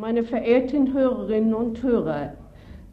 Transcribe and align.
Meine 0.00 0.22
verehrten 0.22 0.94
Hörerinnen 0.94 1.52
und 1.52 1.82
Hörer, 1.82 2.32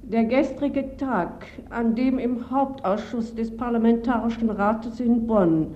der 0.04 0.25
gestrige 0.25 0.97
Tag, 0.97 1.45
an 1.69 1.95
dem 1.95 2.19
im 2.19 2.51
Hauptausschuss 2.51 3.33
des 3.33 3.55
Parlamentarischen 3.55 4.49
Rates 4.49 4.99
in 4.99 5.25
Bonn 5.25 5.67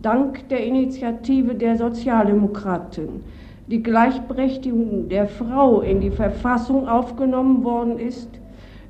dank 0.00 0.48
der 0.48 0.64
Initiative 0.64 1.54
der 1.54 1.76
Sozialdemokraten 1.76 3.22
die 3.66 3.82
Gleichberechtigung 3.82 5.10
der 5.10 5.26
Frau 5.26 5.82
in 5.82 6.00
die 6.00 6.10
Verfassung 6.10 6.88
aufgenommen 6.88 7.62
worden 7.62 7.98
ist, 7.98 8.30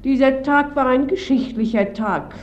dieser 0.05 0.43
Tag 0.43 0.77
war 0.77 0.87
ein 0.87 1.09
geschichtlicher 1.09 1.93
Tag, 1.93 2.35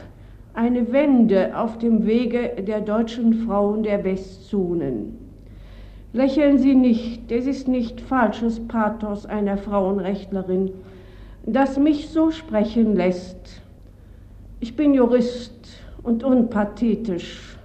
eine 0.55 0.91
Wende 0.91 1.57
auf 1.57 1.77
dem 1.77 2.05
Wege 2.05 2.51
der 2.67 2.81
deutschen 2.81 3.45
Frauen 3.45 3.83
der 3.83 4.03
Westzonen. 4.03 5.26
Lächeln 6.17 6.57
Sie 6.57 6.73
nicht, 6.73 7.31
es 7.31 7.45
ist 7.45 7.67
nicht 7.67 8.01
falsches 8.01 8.59
Pathos 8.67 9.27
einer 9.27 9.55
Frauenrechtlerin, 9.55 10.71
das 11.45 11.77
mich 11.77 12.09
so 12.09 12.31
sprechen 12.31 12.95
lässt. 12.95 13.61
Ich 14.59 14.75
bin 14.75 14.95
Jurist 14.95 15.79
und 16.01 16.23
unpathetisch 16.23 17.55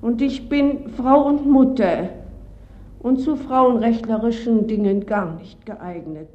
und 0.00 0.22
ich 0.22 0.48
bin 0.48 0.88
Frau 0.88 1.26
und 1.26 1.44
Mutter 1.44 2.08
und 3.00 3.20
zu 3.20 3.36
frauenrechtlerischen 3.36 4.66
Dingen 4.66 5.04
gar 5.04 5.34
nicht 5.34 5.66
geeignet. 5.66 6.30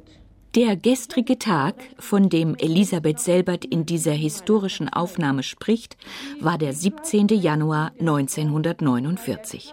Der 0.54 0.76
gestrige 0.76 1.38
Tag, 1.38 1.76
von 1.98 2.28
dem 2.28 2.54
Elisabeth 2.56 3.18
Selbert 3.20 3.64
in 3.64 3.86
dieser 3.86 4.12
historischen 4.12 4.90
Aufnahme 4.90 5.42
spricht, 5.42 5.96
war 6.40 6.58
der 6.58 6.74
17. 6.74 7.28
Januar 7.28 7.92
1949. 7.98 9.72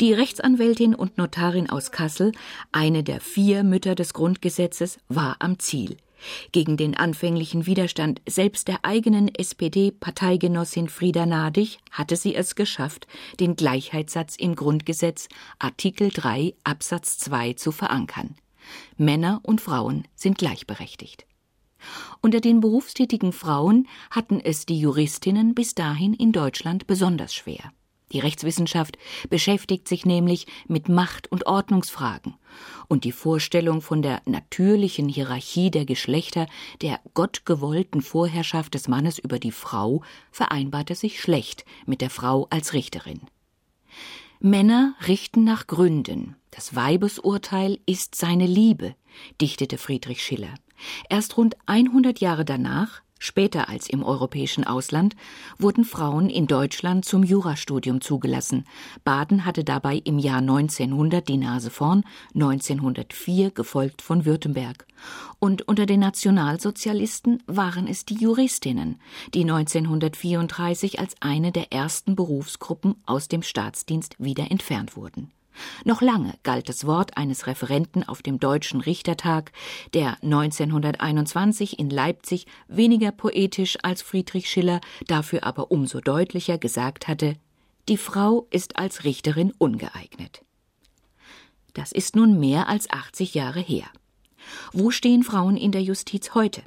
Die 0.00 0.12
Rechtsanwältin 0.12 0.96
und 0.96 1.16
Notarin 1.16 1.70
aus 1.70 1.92
Kassel, 1.92 2.32
eine 2.72 3.04
der 3.04 3.20
vier 3.20 3.62
Mütter 3.62 3.94
des 3.94 4.14
Grundgesetzes, 4.14 4.98
war 5.08 5.36
am 5.38 5.60
Ziel. 5.60 5.96
Gegen 6.50 6.76
den 6.76 6.96
anfänglichen 6.96 7.66
Widerstand 7.66 8.20
selbst 8.28 8.66
der 8.66 8.84
eigenen 8.84 9.32
SPD-Parteigenossin 9.32 10.88
Frieda 10.88 11.24
Nadig 11.24 11.78
hatte 11.92 12.16
sie 12.16 12.34
es 12.34 12.56
geschafft, 12.56 13.06
den 13.38 13.54
Gleichheitssatz 13.54 14.34
im 14.34 14.56
Grundgesetz 14.56 15.28
Artikel 15.60 16.10
3 16.12 16.54
Absatz 16.64 17.16
2 17.18 17.52
zu 17.52 17.70
verankern. 17.70 18.34
Männer 18.96 19.40
und 19.42 19.60
Frauen 19.60 20.06
sind 20.14 20.38
gleichberechtigt. 20.38 21.26
Unter 22.20 22.40
den 22.40 22.60
berufstätigen 22.60 23.32
Frauen 23.32 23.86
hatten 24.10 24.40
es 24.40 24.66
die 24.66 24.78
Juristinnen 24.78 25.54
bis 25.54 25.74
dahin 25.74 26.14
in 26.14 26.32
Deutschland 26.32 26.86
besonders 26.86 27.34
schwer. 27.34 27.72
Die 28.12 28.20
Rechtswissenschaft 28.20 28.98
beschäftigt 29.30 29.88
sich 29.88 30.06
nämlich 30.06 30.46
mit 30.68 30.88
Macht- 30.88 31.30
und 31.32 31.46
Ordnungsfragen. 31.46 32.34
Und 32.86 33.02
die 33.02 33.12
Vorstellung 33.12 33.82
von 33.82 34.00
der 34.00 34.22
natürlichen 34.26 35.08
Hierarchie 35.08 35.72
der 35.72 35.84
Geschlechter, 35.84 36.46
der 36.82 37.00
gottgewollten 37.14 38.02
Vorherrschaft 38.02 38.74
des 38.74 38.86
Mannes 38.86 39.18
über 39.18 39.40
die 39.40 39.50
Frau, 39.50 40.02
vereinbarte 40.30 40.94
sich 40.94 41.20
schlecht 41.20 41.64
mit 41.84 42.00
der 42.00 42.10
Frau 42.10 42.46
als 42.48 42.74
Richterin. 42.74 43.22
Männer 44.40 44.94
richten 45.06 45.44
nach 45.44 45.66
Gründen. 45.66 46.36
Das 46.50 46.74
Weibesurteil 46.74 47.78
ist 47.86 48.14
seine 48.14 48.46
Liebe, 48.46 48.94
dichtete 49.40 49.78
Friedrich 49.78 50.22
Schiller. 50.22 50.54
Erst 51.08 51.36
rund 51.36 51.56
100 51.66 52.20
Jahre 52.20 52.44
danach, 52.44 53.02
später 53.18 53.68
als 53.68 53.88
im 53.88 54.02
europäischen 54.02 54.64
Ausland, 54.64 55.16
wurden 55.58 55.84
Frauen 55.84 56.28
in 56.28 56.46
Deutschland 56.46 57.04
zum 57.04 57.22
Jurastudium 57.22 58.00
zugelassen. 58.00 58.64
Baden 59.04 59.44
hatte 59.44 59.64
dabei 59.64 60.00
im 60.04 60.18
Jahr 60.18 60.38
1900 60.38 61.28
die 61.28 61.36
Nase 61.36 61.70
vorn, 61.70 62.04
1904 62.34 63.50
gefolgt 63.50 64.02
von 64.02 64.24
Württemberg. 64.24 64.86
Und 65.38 65.68
unter 65.68 65.86
den 65.86 66.00
Nationalsozialisten 66.00 67.42
waren 67.46 67.86
es 67.86 68.04
die 68.04 68.16
Juristinnen, 68.16 69.00
die 69.34 69.42
1934 69.42 70.98
als 70.98 71.14
eine 71.20 71.52
der 71.52 71.72
ersten 71.72 72.16
Berufsgruppen 72.16 72.96
aus 73.04 73.28
dem 73.28 73.42
Staatsdienst 73.42 74.16
wieder 74.18 74.50
entfernt 74.50 74.96
wurden. 74.96 75.30
Noch 75.84 76.02
lange 76.02 76.34
galt 76.42 76.68
das 76.68 76.86
Wort 76.86 77.16
eines 77.16 77.46
Referenten 77.46 78.02
auf 78.02 78.22
dem 78.22 78.38
Deutschen 78.38 78.80
Richtertag, 78.80 79.52
der 79.94 80.16
1921 80.22 81.78
in 81.78 81.90
Leipzig 81.90 82.46
weniger 82.68 83.12
poetisch 83.12 83.78
als 83.82 84.02
Friedrich 84.02 84.48
Schiller, 84.48 84.80
dafür 85.06 85.44
aber 85.44 85.70
umso 85.70 86.00
deutlicher 86.00 86.58
gesagt 86.58 87.08
hatte, 87.08 87.36
die 87.88 87.96
Frau 87.96 88.46
ist 88.50 88.78
als 88.78 89.04
Richterin 89.04 89.52
ungeeignet. 89.58 90.42
Das 91.74 91.92
ist 91.92 92.16
nun 92.16 92.40
mehr 92.40 92.68
als 92.68 92.90
80 92.90 93.34
Jahre 93.34 93.60
her. 93.60 93.86
Wo 94.72 94.90
stehen 94.90 95.22
Frauen 95.22 95.56
in 95.56 95.72
der 95.72 95.82
Justiz 95.82 96.34
heute? 96.34 96.62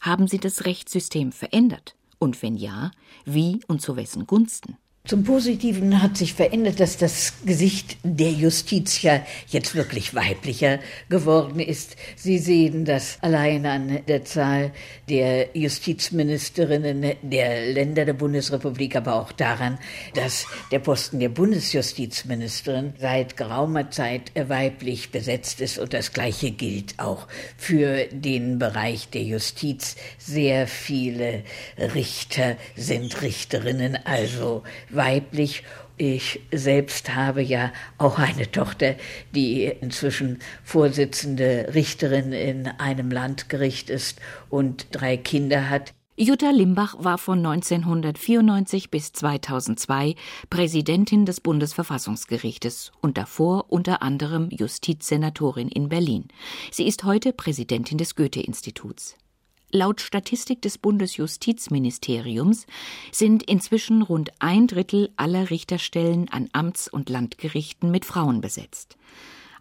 Haben 0.00 0.28
sie 0.28 0.38
das 0.38 0.64
Rechtssystem 0.64 1.32
verändert? 1.32 1.96
Und 2.18 2.42
wenn 2.42 2.56
ja, 2.56 2.90
wie 3.24 3.60
und 3.66 3.82
zu 3.82 3.96
wessen 3.96 4.26
Gunsten? 4.26 4.76
Zum 5.04 5.24
Positiven 5.24 6.00
hat 6.00 6.16
sich 6.16 6.32
verändert, 6.32 6.78
dass 6.78 6.96
das 6.96 7.32
Gesicht 7.44 7.96
der 8.04 8.30
Justiz 8.30 9.02
ja 9.02 9.26
jetzt 9.48 9.74
wirklich 9.74 10.14
weiblicher 10.14 10.78
geworden 11.08 11.58
ist. 11.58 11.96
Sie 12.14 12.38
sehen 12.38 12.84
das 12.84 13.18
allein 13.20 13.66
an 13.66 13.98
der 14.06 14.24
Zahl 14.24 14.70
der 15.08 15.58
Justizministerinnen 15.58 17.16
der 17.20 17.72
Länder 17.72 18.04
der 18.04 18.12
Bundesrepublik, 18.12 18.94
aber 18.94 19.16
auch 19.16 19.32
daran, 19.32 19.80
dass 20.14 20.46
der 20.70 20.78
Posten 20.78 21.18
der 21.18 21.30
Bundesjustizministerin 21.30 22.94
seit 23.00 23.36
geraumer 23.36 23.90
Zeit 23.90 24.30
weiblich 24.36 25.10
besetzt 25.10 25.60
ist. 25.60 25.78
Und 25.78 25.94
das 25.94 26.12
Gleiche 26.12 26.52
gilt 26.52 27.00
auch 27.00 27.26
für 27.56 28.06
den 28.12 28.60
Bereich 28.60 29.08
der 29.08 29.24
Justiz. 29.24 29.96
Sehr 30.16 30.68
viele 30.68 31.42
Richter 31.76 32.56
sind 32.76 33.20
Richterinnen, 33.20 33.98
also 34.04 34.62
weiblich. 34.94 35.64
Ich 35.96 36.40
selbst 36.50 37.14
habe 37.14 37.42
ja 37.42 37.72
auch 37.98 38.18
eine 38.18 38.50
Tochter, 38.50 38.96
die 39.34 39.64
inzwischen 39.64 40.40
Vorsitzende 40.64 41.70
Richterin 41.74 42.32
in 42.32 42.66
einem 42.66 43.10
Landgericht 43.10 43.90
ist 43.90 44.20
und 44.48 44.86
drei 44.90 45.16
Kinder 45.16 45.70
hat. 45.70 45.92
Jutta 46.14 46.50
Limbach 46.50 46.94
war 46.98 47.16
von 47.16 47.38
1994 47.38 48.90
bis 48.90 49.12
2002 49.12 50.14
Präsidentin 50.50 51.24
des 51.24 51.40
Bundesverfassungsgerichtes 51.40 52.92
und 53.00 53.16
davor 53.16 53.72
unter 53.72 54.02
anderem 54.02 54.50
Justizsenatorin 54.50 55.68
in 55.68 55.88
Berlin. 55.88 56.28
Sie 56.70 56.86
ist 56.86 57.04
heute 57.04 57.32
Präsidentin 57.32 57.96
des 57.96 58.14
Goethe-Instituts. 58.14 59.16
Laut 59.74 60.02
Statistik 60.02 60.60
des 60.60 60.76
Bundesjustizministeriums 60.76 62.66
sind 63.10 63.42
inzwischen 63.44 64.02
rund 64.02 64.30
ein 64.38 64.66
Drittel 64.66 65.10
aller 65.16 65.48
Richterstellen 65.48 66.28
an 66.28 66.50
Amts- 66.52 66.90
und 66.90 67.08
Landgerichten 67.08 67.90
mit 67.90 68.04
Frauen 68.04 68.42
besetzt. 68.42 68.98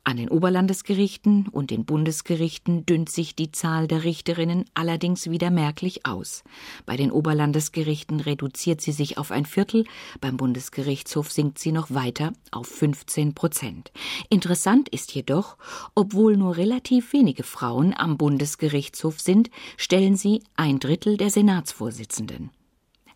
An 0.04 0.18
den 0.18 0.30
Oberlandesgerichten 0.30 1.48
und 1.48 1.70
den 1.70 1.86
Bundesgerichten 1.86 2.88
dünnt 2.88 3.12
sich 3.12 3.36
die 3.36 3.52
Zahl 3.52 3.88
der 3.88 4.04
Richterinnen 4.04 4.66
allerdings 4.74 5.30
wieder 5.30 5.52
merklich 5.52 6.08
aus. 6.08 6.44
Bei 6.88 6.98
den 6.98 7.12
Oberlandesgerichten 7.12 8.20
reduziert 8.20 8.82
sie 8.82 8.94
sich 8.94 9.20
auf 9.20 9.30
ein 9.30 9.46
Viertel, 9.46 9.86
beim 10.20 10.38
Bundesgerichtshof 10.38 11.32
sinkt 11.32 11.60
sie 11.60 11.72
noch 11.72 11.92
weiter 11.92 12.34
auf 12.50 12.66
15 12.66 13.36
Prozent. 13.36 13.92
Interessant 14.30 14.90
ist 14.90 15.14
jedoch, 15.14 15.58
obwohl 15.94 16.36
nur 16.36 16.58
relativ 16.58 17.14
wenige 17.14 17.44
Frauen 17.44 17.94
am 17.96 18.18
Bundesgerichtshof 18.18 19.20
sind, 19.20 19.52
stellen 19.78 20.16
sie 20.16 20.42
ein 20.56 20.80
Drittel 20.80 21.18
der 21.18 21.30
Senatsvorsitzenden. 21.30 22.50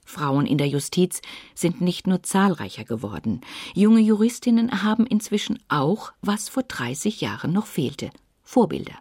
Frauen 0.05 0.45
in 0.45 0.57
der 0.57 0.67
Justiz 0.67 1.21
sind 1.55 1.81
nicht 1.81 2.07
nur 2.07 2.23
zahlreicher 2.23 2.85
geworden. 2.85 3.41
Junge 3.73 3.99
Juristinnen 3.99 4.83
haben 4.83 5.05
inzwischen 5.05 5.59
auch, 5.67 6.13
was 6.21 6.47
vor 6.47 6.63
30 6.63 7.21
Jahren 7.21 7.51
noch 7.51 7.65
fehlte, 7.65 8.11
Vorbilder. 8.43 8.95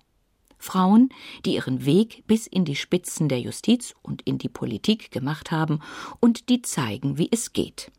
Frauen, 0.58 1.10
die 1.44 1.54
ihren 1.54 1.84
Weg 1.84 2.24
bis 2.26 2.46
in 2.46 2.64
die 2.64 2.74
Spitzen 2.74 3.28
der 3.28 3.40
Justiz 3.40 3.94
und 4.02 4.22
in 4.22 4.38
die 4.38 4.48
Politik 4.48 5.10
gemacht 5.10 5.50
haben 5.50 5.80
und 6.20 6.48
die 6.48 6.62
zeigen, 6.62 7.18
wie 7.18 7.28
es 7.30 7.52
geht. 7.52 7.92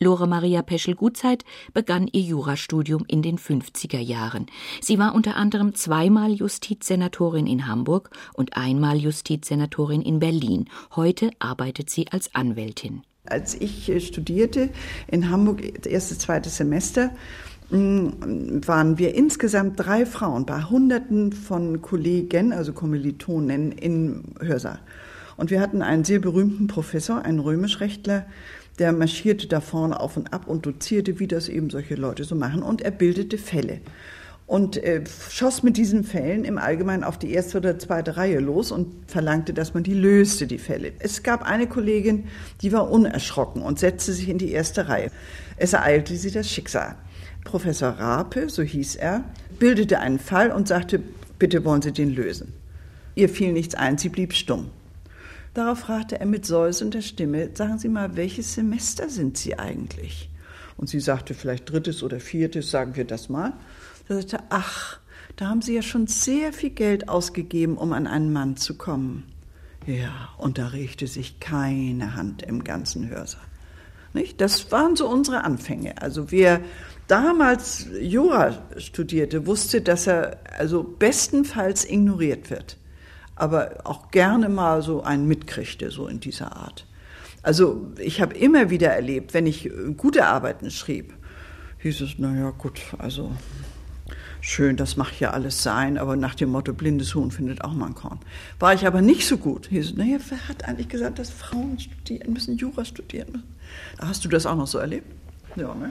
Lore 0.00 0.26
Maria 0.26 0.62
Peschel-Gutzeit 0.62 1.44
begann 1.72 2.08
ihr 2.12 2.22
Jurastudium 2.22 3.04
in 3.06 3.22
den 3.22 3.38
50er 3.38 4.00
Jahren. 4.00 4.46
Sie 4.80 4.98
war 4.98 5.14
unter 5.14 5.36
anderem 5.36 5.74
zweimal 5.74 6.32
Justizsenatorin 6.32 7.46
in 7.46 7.66
Hamburg 7.66 8.10
und 8.34 8.56
einmal 8.56 8.96
Justizsenatorin 8.96 10.02
in 10.02 10.18
Berlin. 10.18 10.66
Heute 10.96 11.30
arbeitet 11.38 11.90
sie 11.90 12.08
als 12.10 12.34
Anwältin. 12.34 13.02
Als 13.26 13.54
ich 13.54 13.88
äh, 13.88 14.00
studierte 14.00 14.70
in 15.06 15.30
Hamburg, 15.30 15.62
das 15.82 15.90
erste, 15.90 16.18
zweite 16.18 16.50
Semester, 16.50 17.10
mm, 17.70 18.66
waren 18.66 18.98
wir 18.98 19.14
insgesamt 19.14 19.80
drei 19.80 20.04
Frauen 20.04 20.44
bei 20.44 20.64
Hunderten 20.64 21.32
von 21.32 21.80
Kollegen, 21.80 22.52
also 22.52 22.72
Kommilitonen 22.72 23.72
im 23.72 24.34
Hörsaal. 24.40 24.80
Und 25.36 25.50
wir 25.50 25.60
hatten 25.60 25.82
einen 25.82 26.04
sehr 26.04 26.20
berühmten 26.20 26.66
Professor, 26.66 27.22
einen 27.22 27.40
Römischrechtler, 27.40 28.26
der 28.78 28.92
marschierte 28.92 29.46
da 29.46 29.60
vorne 29.60 30.00
auf 30.00 30.16
und 30.16 30.32
ab 30.32 30.46
und 30.46 30.66
dozierte, 30.66 31.18
wie 31.20 31.26
das 31.26 31.48
eben 31.48 31.70
solche 31.70 31.94
Leute 31.94 32.24
so 32.24 32.34
machen. 32.34 32.62
Und 32.62 32.82
er 32.82 32.90
bildete 32.90 33.38
Fälle. 33.38 33.80
und 34.46 34.76
äh, 34.76 35.02
schoss 35.30 35.62
mit 35.62 35.76
diesen 35.78 36.04
Fällen 36.04 36.44
im 36.44 36.58
Allgemeinen 36.58 37.02
auf 37.02 37.18
die 37.18 37.32
erste 37.32 37.58
oder 37.58 37.78
zweite 37.78 38.16
Reihe 38.16 38.40
los 38.40 38.72
und 38.72 38.88
verlangte, 39.06 39.54
dass 39.54 39.72
man 39.72 39.84
die 39.84 39.94
löste, 39.94 40.46
die 40.46 40.58
Fälle. 40.58 40.92
Es 40.98 41.22
gab 41.22 41.42
eine 41.42 41.66
Kollegin, 41.66 42.24
die 42.60 42.72
war 42.72 42.90
unerschrocken 42.90 43.62
und 43.62 43.78
setzte 43.78 44.12
sich 44.12 44.28
in 44.28 44.38
die 44.38 44.52
erste 44.52 44.88
Reihe. 44.88 45.10
Es 45.56 45.72
ereilte 45.72 46.14
sie 46.16 46.30
das 46.30 46.50
Schicksal. 46.50 46.96
Professor 47.44 47.90
Rape, 47.90 48.50
so 48.50 48.62
hieß 48.62 48.96
er, 48.96 49.24
bildete 49.58 50.00
einen 50.00 50.18
Fall 50.18 50.50
und 50.50 50.68
sagte, 50.68 51.00
bitte 51.38 51.64
wollen 51.64 51.82
Sie 51.82 51.92
den 51.92 52.14
lösen. 52.14 52.52
Ihr 53.14 53.28
fiel 53.28 53.52
nichts 53.52 53.74
ein, 53.74 53.96
sie 53.96 54.08
blieb 54.08 54.32
stumm. 54.32 54.70
Darauf 55.54 55.80
fragte 55.80 56.18
er 56.18 56.26
mit 56.26 56.44
säusender 56.44 57.00
Stimme, 57.00 57.50
sagen 57.54 57.78
Sie 57.78 57.88
mal, 57.88 58.16
welches 58.16 58.54
Semester 58.54 59.08
sind 59.08 59.38
Sie 59.38 59.58
eigentlich? 59.58 60.28
Und 60.76 60.88
sie 60.88 61.00
sagte 61.00 61.34
vielleicht 61.34 61.70
drittes 61.70 62.02
oder 62.02 62.18
viertes, 62.18 62.70
sagen 62.70 62.96
wir 62.96 63.04
das 63.04 63.28
mal. 63.28 63.52
Da 64.08 64.16
sagte 64.16 64.40
ach, 64.50 64.98
da 65.36 65.48
haben 65.48 65.62
Sie 65.62 65.74
ja 65.74 65.82
schon 65.82 66.08
sehr 66.08 66.52
viel 66.52 66.70
Geld 66.70 67.08
ausgegeben, 67.08 67.76
um 67.76 67.92
an 67.92 68.08
einen 68.08 68.32
Mann 68.32 68.56
zu 68.56 68.74
kommen. 68.76 69.24
Ja, 69.86 70.30
und 70.38 70.58
da 70.58 70.68
regte 70.68 71.06
sich 71.06 71.40
keine 71.40 72.16
Hand 72.16 72.42
im 72.42 72.64
ganzen 72.64 73.08
Hörsaal. 73.08 73.42
Nicht? 74.12 74.40
Das 74.40 74.72
waren 74.72 74.96
so 74.96 75.08
unsere 75.08 75.44
Anfänge. 75.44 76.00
Also 76.00 76.30
wer 76.30 76.60
damals 77.08 77.86
Jura 78.00 78.62
studierte, 78.78 79.46
wusste, 79.46 79.80
dass 79.80 80.06
er 80.06 80.38
also 80.58 80.82
bestenfalls 80.82 81.84
ignoriert 81.84 82.50
wird, 82.50 82.76
aber 83.36 83.78
auch 83.84 84.10
gerne 84.10 84.48
mal 84.48 84.82
so 84.82 85.02
einen 85.02 85.26
mitkriegte, 85.26 85.90
so 85.90 86.06
in 86.06 86.20
dieser 86.20 86.56
Art. 86.56 86.86
Also 87.42 87.92
ich 87.98 88.22
habe 88.22 88.34
immer 88.34 88.70
wieder 88.70 88.88
erlebt, 88.88 89.34
wenn 89.34 89.46
ich 89.46 89.70
gute 89.96 90.26
Arbeiten 90.26 90.70
schrieb, 90.70 91.14
hieß 91.78 92.00
es, 92.00 92.18
naja 92.18 92.50
gut, 92.50 92.80
also 92.98 93.30
schön, 94.40 94.76
das 94.76 94.96
macht 94.96 95.20
ja 95.20 95.32
alles 95.32 95.62
sein, 95.62 95.98
aber 95.98 96.16
nach 96.16 96.34
dem 96.34 96.50
Motto, 96.50 96.72
blindes 96.72 97.14
Huhn 97.14 97.30
findet 97.30 97.62
auch 97.62 97.74
mal 97.74 97.88
ein 97.88 97.94
Korn. 97.94 98.20
War 98.58 98.72
ich 98.72 98.86
aber 98.86 99.02
nicht 99.02 99.26
so 99.26 99.36
gut. 99.36 99.66
Hieß 99.66 99.90
es, 99.90 99.96
naja, 99.96 100.18
wer 100.28 100.48
hat 100.48 100.64
eigentlich 100.64 100.88
gesagt, 100.88 101.18
dass 101.18 101.30
Frauen 101.30 101.78
studieren 101.78 102.32
müssen, 102.32 102.56
Jura 102.56 102.84
studieren 102.84 103.32
müssen? 103.32 103.54
Hast 103.98 104.24
du 104.24 104.28
das 104.28 104.46
auch 104.46 104.56
noch 104.56 104.66
so 104.66 104.78
erlebt? 104.78 105.06
Ja, 105.56 105.74
ne? 105.74 105.90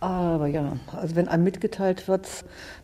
Aber 0.00 0.46
ja, 0.46 0.76
also 0.96 1.14
wenn 1.14 1.28
einem 1.28 1.44
mitgeteilt 1.44 2.08
wird, 2.08 2.26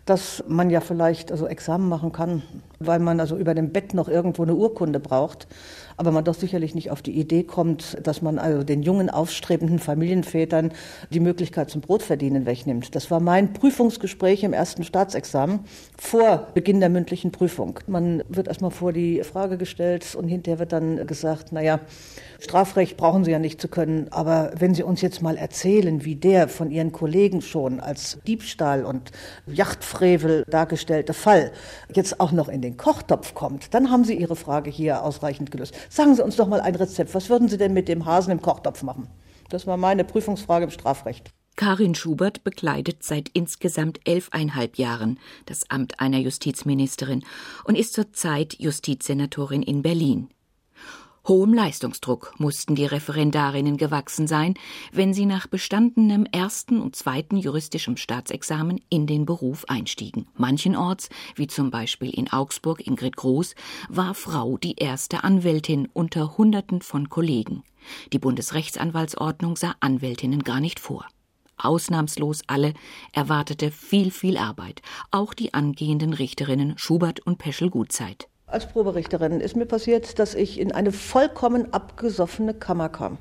dass 0.05 0.45
man 0.47 0.69
ja 0.69 0.81
vielleicht 0.81 1.33
also 1.33 1.47
Examen 1.47 1.89
machen 1.89 2.13
kann, 2.13 2.43
weil 2.79 2.99
man 2.99 3.21
also 3.21 3.37
über 3.37 3.55
dem 3.55 3.73
Bett 3.73 3.95
noch 3.95 4.09
irgendwo 4.09 4.43
eine 4.43 4.55
Urkunde 4.55 5.01
braucht, 5.01 5.49
aber 5.97 6.13
man 6.13 6.25
doch 6.25 6.35
sicherlich 6.35 6.75
nicht 6.75 6.91
auf 6.91 7.03
die 7.03 7.19
Idee 7.19 7.43
kommt, 7.43 7.97
dass 8.03 8.23
man 8.23 8.39
also 8.39 8.63
den 8.63 8.83
jungen, 8.83 9.11
aufstrebenden 9.11 9.79
Familienvätern 9.79 10.73
die 11.11 11.21
Möglichkeit 11.21 11.71
zum 11.71 11.81
Brotverdienen 11.81 12.47
wegnimmt. 12.47 12.95
Das 12.95 13.11
war 13.11 13.21
mein 13.21 13.53
Prüfungsgespräch 13.53 14.45
im 14.45 14.53
ersten 14.53 14.85
Staatsexamen 14.85 15.61
vor 15.99 16.49
Beginn 16.55 16.81
der 16.81 16.89
mündlichen 16.89 17.33
Prüfung. 17.33 17.81
Man 17.87 18.23
wird 18.29 18.49
erstmal 18.49 18.71
vor 18.71 18.93
die 18.93 19.23
Frage 19.23 19.57
gestellt 19.57 20.15
und 20.15 20.29
hinterher 20.29 20.59
wird 20.59 20.73
dann 20.73 21.07
gesagt, 21.07 21.53
naja, 21.53 21.81
Strafrecht 22.39 22.97
brauchen 22.97 23.25
Sie 23.25 23.31
ja 23.31 23.39
nicht 23.39 23.61
zu 23.61 23.69
können, 23.69 24.09
aber 24.11 24.53
wenn 24.57 24.75
Sie 24.75 24.83
uns 24.83 25.01
jetzt 25.01 25.23
mal 25.23 25.37
erzählen, 25.37 26.05
wie 26.05 26.17
der 26.17 26.49
von 26.49 26.71
Ihren 26.71 26.93
Kollegen 26.93 27.41
schon 27.41 27.81
als 27.81 28.19
Diebstahl 28.27 28.85
und 28.85 29.11
Yachtfrevel 29.47 30.45
dargestellte 30.49 31.15
Fall 31.15 31.53
jetzt 31.95 32.21
auch 32.21 32.33
noch 32.33 32.49
in 32.49 32.61
den 32.61 32.77
Kochtopf 32.77 33.35
kommt, 33.35 33.73
dann 33.73 33.91
haben 33.91 34.05
Sie 34.05 34.15
Ihre 34.15 34.37
Frage 34.37 34.71
hier 34.71 35.03
ausreichend 35.03 35.51
gelöst. 35.51 35.75
Sagen 35.89 36.15
Sie 36.15 36.25
uns 36.25 36.37
doch 36.37 36.49
mal 36.49 36.61
ein 36.61 36.75
Rezept. 36.75 37.15
Was 37.15 37.31
würden 37.31 37.49
Sie 37.49 37.59
denn 37.59 37.73
mit 37.73 37.89
dem 37.89 38.05
Hasen 38.07 38.31
im 38.31 38.43
Kochtopf 38.43 38.83
machen? 38.83 39.09
Das 39.49 39.67
war 39.67 39.77
meine 39.77 40.05
Prüfungsfrage 40.05 40.65
im 40.65 40.71
Strafrecht. 40.71 41.31
Karin 41.57 41.95
Schubert 41.95 42.45
bekleidet 42.45 43.03
seit 43.03 43.31
insgesamt 43.31 44.01
elfeinhalb 44.05 44.77
Jahren 44.77 45.19
das 45.47 45.71
Amt 45.71 46.01
einer 46.01 46.19
Justizministerin 46.19 47.25
und 47.65 47.79
ist 47.79 47.95
zurzeit 47.95 48.59
Justizsenatorin 48.59 49.63
in 49.63 49.81
Berlin. 49.81 50.29
Hohem 51.29 51.55
Leistungsdruck 51.55 52.35
mussten 52.39 52.77
die 52.77 52.87
Referendarinnen 52.87 53.79
gewachsen 53.79 54.29
sein, 54.29 54.55
wenn 54.93 55.13
sie 55.13 55.27
nach 55.27 55.49
bestandenem 55.49 56.25
ersten 56.25 56.81
und 56.81 56.95
zweiten 56.95 57.37
juristischem 57.37 57.97
Staatsexamen 57.97 58.81
in 58.91 59.09
den 59.09 59.27
Beruf 59.27 59.65
einstiegen. 59.65 60.29
Manchenorts, 60.37 61.09
wie 61.35 61.49
zum 61.49 61.73
Beispiel 61.73 62.11
in 62.11 62.33
Augsburg 62.33 62.87
Ingrid 62.87 63.17
Groß, 63.17 63.57
war 63.89 64.15
Frau 64.15 64.57
die 64.57 64.77
erste 64.77 65.25
Anwältin 65.25 65.89
unter 65.93 66.39
Hunderten 66.39 66.81
von 66.81 67.09
Kollegen. 67.09 67.65
Die 68.13 68.21
Bundesrechtsanwaltsordnung 68.21 69.57
sah 69.57 69.75
Anwältinnen 69.81 70.45
gar 70.45 70.61
nicht 70.61 70.79
vor. 70.79 71.09
Ausnahmslos 71.57 72.43
alle 72.47 72.73
erwartete 73.13 73.73
viel, 73.73 74.13
viel 74.13 74.37
Arbeit, 74.37 74.81
auch 75.11 75.35
die 75.35 75.55
angehenden 75.55 76.13
Richterinnen 76.13 76.79
Schubert 76.79 77.19
und 77.19 77.39
Peschel-Gutzeit. 77.39 78.29
Als 78.49 78.67
Proberichterin 78.67 79.41
ist 79.41 79.57
mir 79.57 79.67
passiert, 79.67 80.21
dass 80.21 80.37
ich 80.37 80.61
in 80.61 80.71
eine 80.71 80.93
vollkommen 80.93 81.75
abgesoffene 81.75 82.55
Kammer 82.55 82.89
kam. 82.89 83.19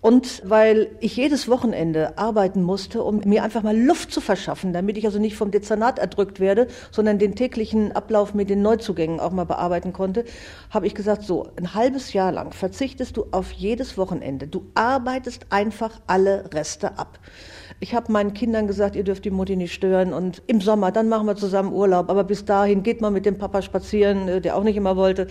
Und 0.00 0.40
weil 0.42 0.96
ich 1.00 1.18
jedes 1.18 1.48
Wochenende 1.48 2.16
arbeiten 2.16 2.62
musste, 2.62 3.02
um 3.02 3.20
mir 3.26 3.42
einfach 3.42 3.62
mal 3.62 3.76
Luft 3.76 4.10
zu 4.10 4.22
verschaffen, 4.22 4.72
damit 4.72 4.96
ich 4.96 5.04
also 5.04 5.18
nicht 5.18 5.36
vom 5.36 5.50
Dezernat 5.50 5.98
erdrückt 5.98 6.40
werde, 6.40 6.68
sondern 6.90 7.18
den 7.18 7.34
täglichen 7.34 7.92
Ablauf 7.92 8.32
mit 8.32 8.48
den 8.48 8.62
Neuzugängen 8.62 9.20
auch 9.20 9.32
mal 9.32 9.44
bearbeiten 9.44 9.92
konnte, 9.92 10.24
habe 10.70 10.86
ich 10.86 10.94
gesagt, 10.94 11.24
so 11.24 11.46
ein 11.56 11.74
halbes 11.74 12.14
Jahr 12.14 12.32
lang 12.32 12.52
verzichtest 12.52 13.18
du 13.18 13.26
auf 13.32 13.52
jedes 13.52 13.98
Wochenende. 13.98 14.46
Du 14.46 14.70
arbeitest 14.74 15.44
einfach 15.50 16.00
alle 16.06 16.50
Reste 16.54 16.98
ab. 16.98 17.18
Ich 17.84 17.94
habe 17.94 18.10
meinen 18.10 18.32
Kindern 18.32 18.66
gesagt, 18.66 18.96
ihr 18.96 19.04
dürft 19.04 19.26
die 19.26 19.30
Mutti 19.30 19.56
nicht 19.56 19.74
stören 19.74 20.14
und 20.14 20.42
im 20.46 20.62
Sommer, 20.62 20.90
dann 20.90 21.10
machen 21.10 21.26
wir 21.26 21.36
zusammen 21.36 21.70
Urlaub. 21.70 22.08
Aber 22.08 22.24
bis 22.24 22.46
dahin 22.46 22.82
geht 22.82 23.02
man 23.02 23.12
mit 23.12 23.26
dem 23.26 23.36
Papa 23.36 23.60
spazieren, 23.60 24.26
äh, 24.26 24.40
der 24.40 24.56
auch 24.56 24.62
nicht 24.62 24.76
immer 24.76 24.96
wollte. 24.96 25.26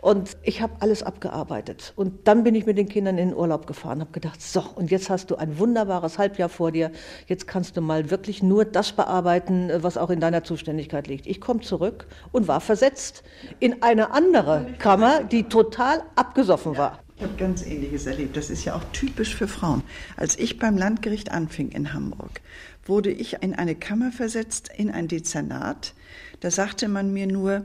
Und 0.00 0.36
ich 0.44 0.62
habe 0.62 0.74
alles 0.78 1.02
abgearbeitet. 1.02 1.94
Und 1.96 2.28
dann 2.28 2.44
bin 2.44 2.54
ich 2.54 2.64
mit 2.64 2.78
den 2.78 2.88
Kindern 2.88 3.18
in 3.18 3.30
den 3.30 3.36
Urlaub 3.36 3.66
gefahren, 3.66 3.98
habe 3.98 4.12
gedacht, 4.12 4.40
so, 4.40 4.62
und 4.76 4.92
jetzt 4.92 5.10
hast 5.10 5.32
du 5.32 5.34
ein 5.34 5.58
wunderbares 5.58 6.16
Halbjahr 6.16 6.48
vor 6.48 6.70
dir. 6.70 6.92
Jetzt 7.26 7.48
kannst 7.48 7.76
du 7.76 7.80
mal 7.80 8.08
wirklich 8.08 8.40
nur 8.40 8.64
das 8.64 8.92
bearbeiten, 8.92 9.68
äh, 9.68 9.82
was 9.82 9.98
auch 9.98 10.10
in 10.10 10.20
deiner 10.20 10.44
Zuständigkeit 10.44 11.08
liegt. 11.08 11.26
Ich 11.26 11.40
komme 11.40 11.62
zurück 11.62 12.06
und 12.30 12.46
war 12.46 12.60
versetzt 12.60 13.24
in 13.58 13.82
eine 13.82 14.12
andere 14.12 14.64
Kammer, 14.78 15.24
die 15.24 15.42
total 15.42 16.04
abgesoffen 16.14 16.78
war. 16.78 17.00
Ich 17.16 17.22
habe 17.22 17.34
ganz 17.38 17.64
Ähnliches 17.64 18.06
erlebt. 18.06 18.36
Das 18.36 18.50
ist 18.50 18.66
ja 18.66 18.74
auch 18.74 18.84
typisch 18.92 19.34
für 19.34 19.48
Frauen. 19.48 19.82
Als 20.16 20.38
ich 20.38 20.58
beim 20.58 20.76
Landgericht 20.76 21.32
anfing 21.32 21.70
in 21.70 21.94
Hamburg, 21.94 22.42
wurde 22.84 23.10
ich 23.10 23.42
in 23.42 23.54
eine 23.54 23.74
Kammer 23.74 24.12
versetzt, 24.12 24.70
in 24.76 24.90
ein 24.90 25.08
Dezernat. 25.08 25.94
Da 26.40 26.50
sagte 26.50 26.88
man 26.88 27.14
mir 27.14 27.26
nur, 27.26 27.64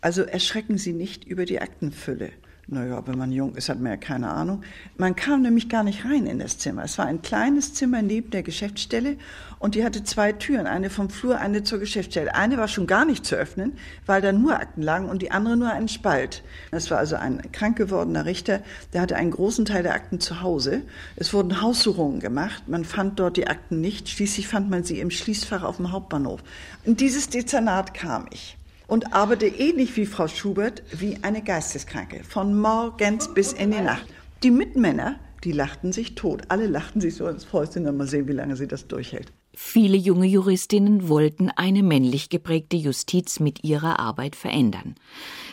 also 0.00 0.22
erschrecken 0.22 0.78
Sie 0.78 0.92
nicht 0.92 1.24
über 1.24 1.46
die 1.46 1.60
Aktenfülle. 1.60 2.30
Naja, 2.68 3.02
wenn 3.06 3.18
man 3.18 3.32
jung 3.32 3.56
ist, 3.56 3.68
hat 3.68 3.80
man 3.80 3.90
ja 3.90 3.96
keine 3.96 4.30
Ahnung. 4.30 4.62
Man 4.96 5.16
kam 5.16 5.42
nämlich 5.42 5.68
gar 5.68 5.82
nicht 5.82 6.04
rein 6.04 6.26
in 6.26 6.38
das 6.38 6.58
Zimmer. 6.58 6.84
Es 6.84 6.96
war 6.96 7.06
ein 7.06 7.20
kleines 7.20 7.74
Zimmer 7.74 8.02
neben 8.02 8.30
der 8.30 8.44
Geschäftsstelle 8.44 9.16
und 9.58 9.74
die 9.74 9.84
hatte 9.84 10.04
zwei 10.04 10.32
Türen, 10.32 10.68
eine 10.68 10.88
vom 10.88 11.10
Flur, 11.10 11.38
eine 11.38 11.64
zur 11.64 11.80
Geschäftsstelle. 11.80 12.34
Eine 12.36 12.58
war 12.58 12.68
schon 12.68 12.86
gar 12.86 13.04
nicht 13.04 13.26
zu 13.26 13.34
öffnen, 13.34 13.72
weil 14.06 14.22
da 14.22 14.30
nur 14.30 14.54
Akten 14.54 14.80
lagen 14.80 15.08
und 15.08 15.22
die 15.22 15.32
andere 15.32 15.56
nur 15.56 15.70
ein 15.70 15.88
Spalt. 15.88 16.44
Das 16.70 16.88
war 16.92 16.98
also 16.98 17.16
ein 17.16 17.42
krank 17.50 17.76
gewordener 17.76 18.26
Richter, 18.26 18.60
der 18.92 19.00
hatte 19.00 19.16
einen 19.16 19.32
großen 19.32 19.64
Teil 19.64 19.82
der 19.82 19.94
Akten 19.94 20.20
zu 20.20 20.40
Hause. 20.40 20.82
Es 21.16 21.34
wurden 21.34 21.60
Haussuchungen 21.62 22.20
gemacht, 22.20 22.68
man 22.68 22.84
fand 22.84 23.18
dort 23.18 23.36
die 23.36 23.48
Akten 23.48 23.80
nicht. 23.80 24.08
Schließlich 24.08 24.46
fand 24.46 24.70
man 24.70 24.84
sie 24.84 25.00
im 25.00 25.10
Schließfach 25.10 25.64
auf 25.64 25.78
dem 25.78 25.90
Hauptbahnhof. 25.90 26.40
In 26.84 26.96
dieses 26.96 27.28
Dezernat 27.28 27.92
kam 27.92 28.26
ich 28.30 28.56
und 28.92 29.14
arbeite 29.14 29.46
ähnlich 29.46 29.96
wie 29.96 30.04
Frau 30.04 30.28
Schubert 30.28 30.82
wie 30.92 31.16
eine 31.22 31.42
Geisteskranke, 31.42 32.24
von 32.24 32.54
morgens 32.54 33.32
bis 33.32 33.54
in 33.54 33.70
die 33.70 33.80
Nacht. 33.80 34.04
Die 34.42 34.50
Mitmänner, 34.50 35.18
die 35.44 35.52
lachten 35.52 35.94
sich 35.94 36.14
tot. 36.14 36.42
Alle 36.48 36.66
lachten 36.66 37.00
sich 37.00 37.14
so 37.14 37.26
ins 37.26 37.42
Fäustchen, 37.42 37.84
mal 37.96 38.06
sehen, 38.06 38.28
wie 38.28 38.32
lange 38.32 38.54
sie 38.54 38.68
das 38.68 38.88
durchhält. 38.88 39.32
Viele 39.54 39.98
junge 39.98 40.26
Juristinnen 40.26 41.10
wollten 41.10 41.50
eine 41.50 41.82
männlich 41.82 42.30
geprägte 42.30 42.78
Justiz 42.78 43.38
mit 43.38 43.62
ihrer 43.62 44.00
Arbeit 44.00 44.34
verändern. 44.34 44.94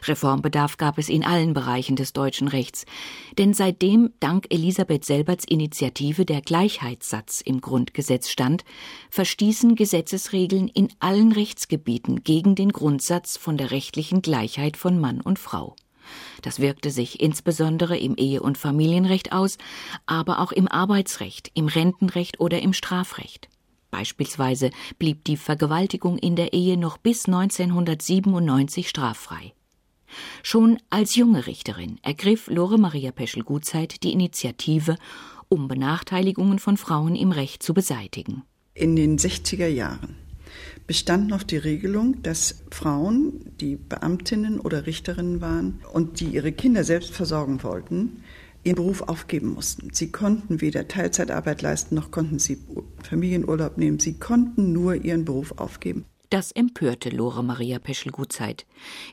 Reformbedarf 0.04 0.78
gab 0.78 0.98
es 0.98 1.10
in 1.10 1.26
allen 1.26 1.54
Bereichen 1.54 1.98
des 1.98 2.14
deutschen 2.14 2.48
Rechts, 2.48 2.86
denn 3.38 3.54
seitdem 3.54 4.14
dank 4.22 4.46
Elisabeth 4.52 5.04
Selberts 5.04 5.44
Initiative 5.44 6.24
der 6.24 6.40
Gleichheitssatz 6.40 7.42
im 7.42 7.60
Grundgesetz 7.60 8.30
stand, 8.30 8.64
verstießen 9.10 9.76
Gesetzesregeln 9.76 10.70
in 10.70 10.88
allen 11.02 11.34
Rechtsgebieten 11.34 12.24
gegen 12.24 12.56
den 12.56 12.72
Grundsatz 12.72 13.36
von 13.36 13.58
der 13.58 13.72
rechtlichen 13.72 14.22
Gleichheit 14.22 14.78
von 14.78 14.98
Mann 14.98 15.20
und 15.20 15.40
Frau. 15.40 15.76
Das 16.42 16.62
wirkte 16.62 16.90
sich 16.90 17.20
insbesondere 17.20 17.98
im 17.98 18.16
Ehe- 18.16 18.42
und 18.42 18.58
Familienrecht 18.58 19.34
aus, 19.34 19.58
aber 20.06 20.40
auch 20.40 20.54
im 20.54 20.70
Arbeitsrecht, 20.70 21.52
im 21.54 21.68
Rentenrecht 21.68 22.40
oder 22.40 22.62
im 22.62 22.72
Strafrecht. 22.72 23.50
Beispielsweise 23.92 24.72
blieb 24.98 25.24
die 25.26 25.38
Vergewaltigung 25.38 26.18
in 26.18 26.36
der 26.36 26.54
Ehe 26.54 26.78
noch 26.78 26.98
bis 26.98 27.26
1997 27.26 28.88
straffrei. 28.90 29.54
Schon 30.44 30.80
als 30.90 31.16
junge 31.16 31.48
Richterin 31.48 32.00
ergriff 32.02 32.48
Lore 32.48 32.78
Maria 32.78 33.12
Peschel-Gutzeit 33.12 34.04
die 34.04 34.12
Initiative, 34.12 34.96
um 35.50 35.68
Benachteiligungen 35.68 36.60
von 36.60 36.78
Frauen 36.78 37.16
im 37.16 37.32
Recht 37.32 37.64
zu 37.64 37.74
beseitigen. 37.74 38.44
In 38.74 38.96
den 38.96 39.18
60er 39.18 39.68
Jahren 39.68 40.16
bestand 40.88 41.28
noch 41.28 41.44
die 41.44 41.58
Regelung, 41.58 42.22
dass 42.24 42.64
Frauen, 42.72 43.46
die 43.60 43.76
Beamtinnen 43.76 44.60
oder 44.60 44.86
Richterinnen 44.86 45.42
waren 45.42 45.82
und 45.94 46.20
die 46.20 46.26
ihre 46.26 46.52
Kinder 46.52 46.84
selbst 46.84 47.12
versorgen 47.14 47.62
wollten, 47.64 48.24
ihren 48.70 48.76
Beruf 48.76 49.02
aufgeben 49.02 49.54
mussten. 49.54 49.90
Sie 49.94 50.12
konnten 50.12 50.62
weder 50.62 50.88
Teilzeitarbeit 50.88 51.62
leisten, 51.62 51.96
noch 51.96 52.12
konnten 52.12 52.40
sie 52.40 52.60
Familienurlaub 53.04 53.78
nehmen. 53.78 54.00
Sie 54.00 54.20
konnten 54.20 54.72
nur 54.72 54.96
ihren 54.96 55.26
Beruf 55.26 55.54
aufgeben. 55.58 56.06
Das 56.30 56.52
empörte 56.52 57.10
Lore 57.10 57.44
Maria 57.44 57.80
Peschel-Gutzeit. 57.80 58.68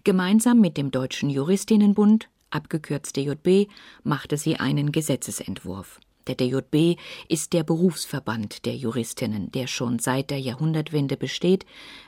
Gemeinsam 0.04 0.60
mit 0.60 0.76
dem 0.76 0.90
Deutschen 0.90 1.30
Juristinnenbund, 1.30 2.28
abgekürzt 2.50 3.16
DJB, 3.16 3.70
machte 4.04 4.36
sie 4.36 4.56
einen 4.56 4.92
Gesetzesentwurf. 4.92 6.00
Der 6.26 6.35
DJB 6.35 6.99
ist 7.28 7.52
der 7.52 7.62
Berufsverband 7.62 8.64
der 8.66 8.75
Juristinnen, 8.75 9.52
der 9.52 9.66
schon 9.66 9.99
seit 9.99 10.30
der 10.30 10.40
Jahrhundertwende 10.40 11.16
besteht, 11.16 11.66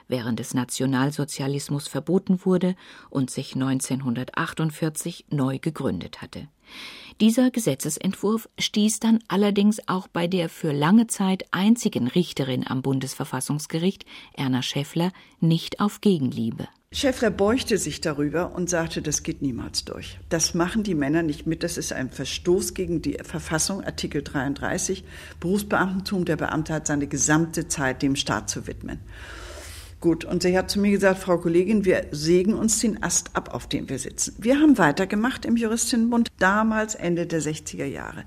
während 0.08 0.40
des 0.40 0.54
Nationalsozialismus 0.54 1.86
verboten 1.86 2.44
wurde 2.44 2.74
und 3.10 3.30
sich 3.30 3.54
1948 3.54 5.26
neu 5.30 5.58
gegründet 5.58 6.20
hatte. 6.20 6.48
Dieser 7.20 7.50
Gesetzesentwurf 7.50 8.48
stieß 8.58 9.00
dann 9.00 9.20
allerdings 9.28 9.80
auch 9.88 10.06
bei 10.06 10.26
der 10.26 10.48
für 10.48 10.72
lange 10.72 11.06
Zeit 11.06 11.44
einzigen 11.50 12.06
Richterin 12.06 12.66
am 12.66 12.82
Bundesverfassungsgericht, 12.82 14.04
Erna 14.34 14.62
Schäffler, 14.62 15.12
nicht 15.40 15.80
auf 15.80 16.00
Gegenliebe. 16.00 16.68
Schäffler 16.90 17.30
beugte 17.30 17.76
sich 17.76 18.00
darüber 18.00 18.54
und 18.54 18.70
sagte, 18.70 19.02
das 19.02 19.22
geht 19.22 19.42
niemals 19.42 19.84
durch. 19.84 20.18
Das 20.30 20.54
machen 20.54 20.84
die 20.84 20.94
Männer 20.94 21.22
nicht 21.22 21.46
mit. 21.46 21.62
Das 21.62 21.76
ist 21.76 21.92
ein 21.92 22.08
Verstoß 22.08 22.72
gegen 22.72 23.02
die 23.02 23.18
Verfassung, 23.22 23.84
Artikel 23.84 24.22
33. 24.22 25.04
Berufsbeamtentum, 25.38 26.24
der 26.24 26.36
Beamte 26.36 26.72
hat 26.72 26.86
seine 26.86 27.06
gesamte 27.06 27.68
Zeit 27.68 28.00
dem 28.00 28.16
Staat 28.16 28.48
zu 28.48 28.66
widmen. 28.66 29.00
Gut, 30.00 30.24
und 30.24 30.42
sie 30.42 30.56
hat 30.56 30.70
zu 30.70 30.78
mir 30.78 30.92
gesagt, 30.92 31.18
Frau 31.18 31.38
Kollegin, 31.38 31.84
wir 31.84 32.06
sägen 32.12 32.54
uns 32.54 32.78
den 32.78 33.02
Ast 33.02 33.36
ab, 33.36 33.52
auf 33.52 33.66
dem 33.66 33.90
wir 33.90 33.98
sitzen. 33.98 34.36
Wir 34.38 34.58
haben 34.58 34.78
weitergemacht 34.78 35.44
im 35.44 35.56
Juristinnenbund, 35.56 36.28
damals 36.38 36.94
Ende 36.94 37.26
der 37.26 37.42
60er 37.42 37.84
Jahre. 37.84 38.24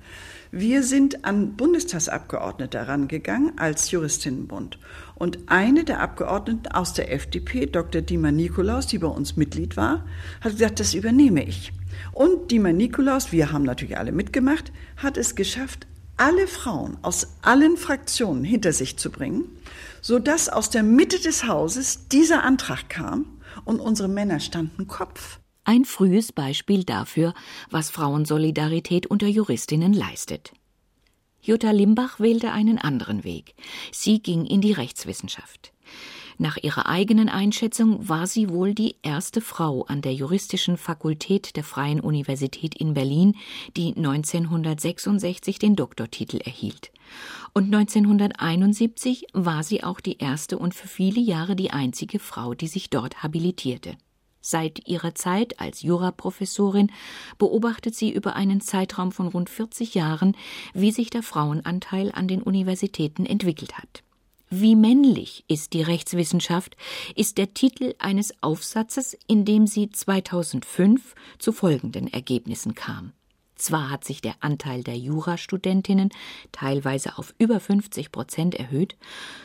Wir 0.52 0.84
sind 0.84 1.24
an 1.24 1.56
Bundestagsabgeordnete 1.56 2.78
herangegangen 2.78 3.58
als 3.58 3.90
Juristinnenbund. 3.90 4.78
Und 5.22 5.38
eine 5.46 5.84
der 5.84 6.00
Abgeordneten 6.00 6.70
aus 6.70 6.96
der 6.96 7.14
FDP, 7.14 7.68
Dr. 7.68 8.02
Dima 8.02 8.32
Nikolaus, 8.32 8.88
die 8.88 8.98
bei 8.98 9.06
uns 9.06 9.38
Mitglied 9.38 9.78
war, 9.78 10.04
hat 10.44 10.54
gesagt, 10.54 10.80
das 10.80 10.96
übernehme 10.96 11.44
ich. 11.44 11.74
Und 12.12 12.50
Dima 12.50 12.74
Nikolaus, 12.74 13.32
wir 13.32 13.52
haben 13.52 13.62
natürlich 13.62 14.00
alle 14.00 14.14
mitgemacht, 14.14 14.72
hat 14.98 15.18
es 15.18 15.36
geschafft, 15.36 15.86
alle 16.18 16.48
Frauen 16.48 16.98
aus 17.04 17.36
allen 17.44 17.78
Fraktionen 17.78 18.44
hinter 18.44 18.74
sich 18.74 18.98
zu 18.98 19.12
bringen, 19.12 19.44
so 20.02 20.18
dass 20.18 20.50
aus 20.50 20.72
der 20.72 20.82
Mitte 20.82 21.20
des 21.20 21.48
Hauses 21.48 22.08
dieser 22.08 22.42
Antrag 22.44 22.90
kam 22.90 23.28
und 23.64 23.80
unsere 23.80 24.10
Männer 24.10 24.40
standen 24.40 24.88
Kopf. 24.88 25.38
Ein 25.66 25.86
frühes 25.86 26.32
Beispiel 26.32 26.84
dafür, 26.84 27.36
was 27.70 27.92
Frauensolidarität 27.92 29.06
unter 29.06 29.28
Juristinnen 29.28 29.94
leistet. 29.94 30.52
Jutta 31.42 31.72
Limbach 31.72 32.20
wählte 32.20 32.52
einen 32.52 32.78
anderen 32.78 33.24
Weg. 33.24 33.56
Sie 33.92 34.22
ging 34.22 34.46
in 34.46 34.62
die 34.62 34.74
Rechtswissenschaft. 34.74 35.74
Nach 36.38 36.58
ihrer 36.58 36.88
eigenen 36.88 37.30
Einschätzung 37.30 38.10
war 38.10 38.26
sie 38.26 38.50
wohl 38.50 38.74
die 38.74 38.96
erste 39.04 39.42
Frau 39.42 39.84
an 39.84 40.02
der 40.02 40.14
juristischen 40.14 40.76
Fakultät 40.76 41.56
der 41.56 41.64
Freien 41.64 42.00
Universität 42.00 42.74
in 42.74 42.96
Berlin, 42.96 43.36
die 43.78 43.94
1966 43.96 45.60
den 45.60 45.76
Doktortitel 45.76 46.38
erhielt. 46.38 46.92
Und 47.54 47.66
1971 47.66 49.28
war 49.34 49.64
sie 49.64 49.84
auch 49.84 50.00
die 50.00 50.18
erste 50.18 50.58
und 50.58 50.74
für 50.74 50.88
viele 50.88 51.22
Jahre 51.22 51.56
die 51.56 51.70
einzige 51.70 52.18
Frau, 52.18 52.56
die 52.56 52.68
sich 52.68 52.90
dort 52.90 53.22
habilitierte. 53.22 53.96
Seit 54.42 54.88
ihrer 54.88 55.14
Zeit 55.14 55.60
als 55.60 55.84
Juraprofessorin 55.84 56.92
beobachtet 57.38 57.96
sie 57.96 58.12
über 58.12 58.36
einen 58.36 58.60
Zeitraum 58.60 59.12
von 59.12 59.28
rund 59.28 59.50
40 59.50 59.94
Jahren, 59.94 60.36
wie 60.74 60.92
sich 60.92 61.12
der 61.12 61.24
Frauenanteil 61.24 62.12
an 62.12 62.28
den 62.28 62.42
Universitäten 62.42 63.26
entwickelt 63.26 63.78
hat. 63.78 64.04
Wie 64.50 64.76
männlich 64.76 65.46
ist 65.48 65.72
die 65.72 65.82
Rechtswissenschaft, 65.82 66.76
ist 67.16 67.38
der 67.38 67.54
Titel 67.54 67.94
eines 68.00 68.34
Aufsatzes, 68.44 69.18
in 69.28 69.46
dem 69.46 69.66
sie 69.66 69.92
2005 69.92 71.16
zu 71.40 71.54
folgenden 71.54 72.12
Ergebnissen 72.12 72.76
kam. 72.76 73.14
Zwar 73.56 73.92
hat 73.92 74.04
sich 74.04 74.22
der 74.22 74.34
Anteil 74.40 74.84
der 74.84 74.98
Jurastudentinnen 74.98 76.10
teilweise 76.52 77.20
auf 77.20 77.36
über 77.38 77.60
50 77.60 78.12
Prozent 78.12 78.56
erhöht, 78.56 78.98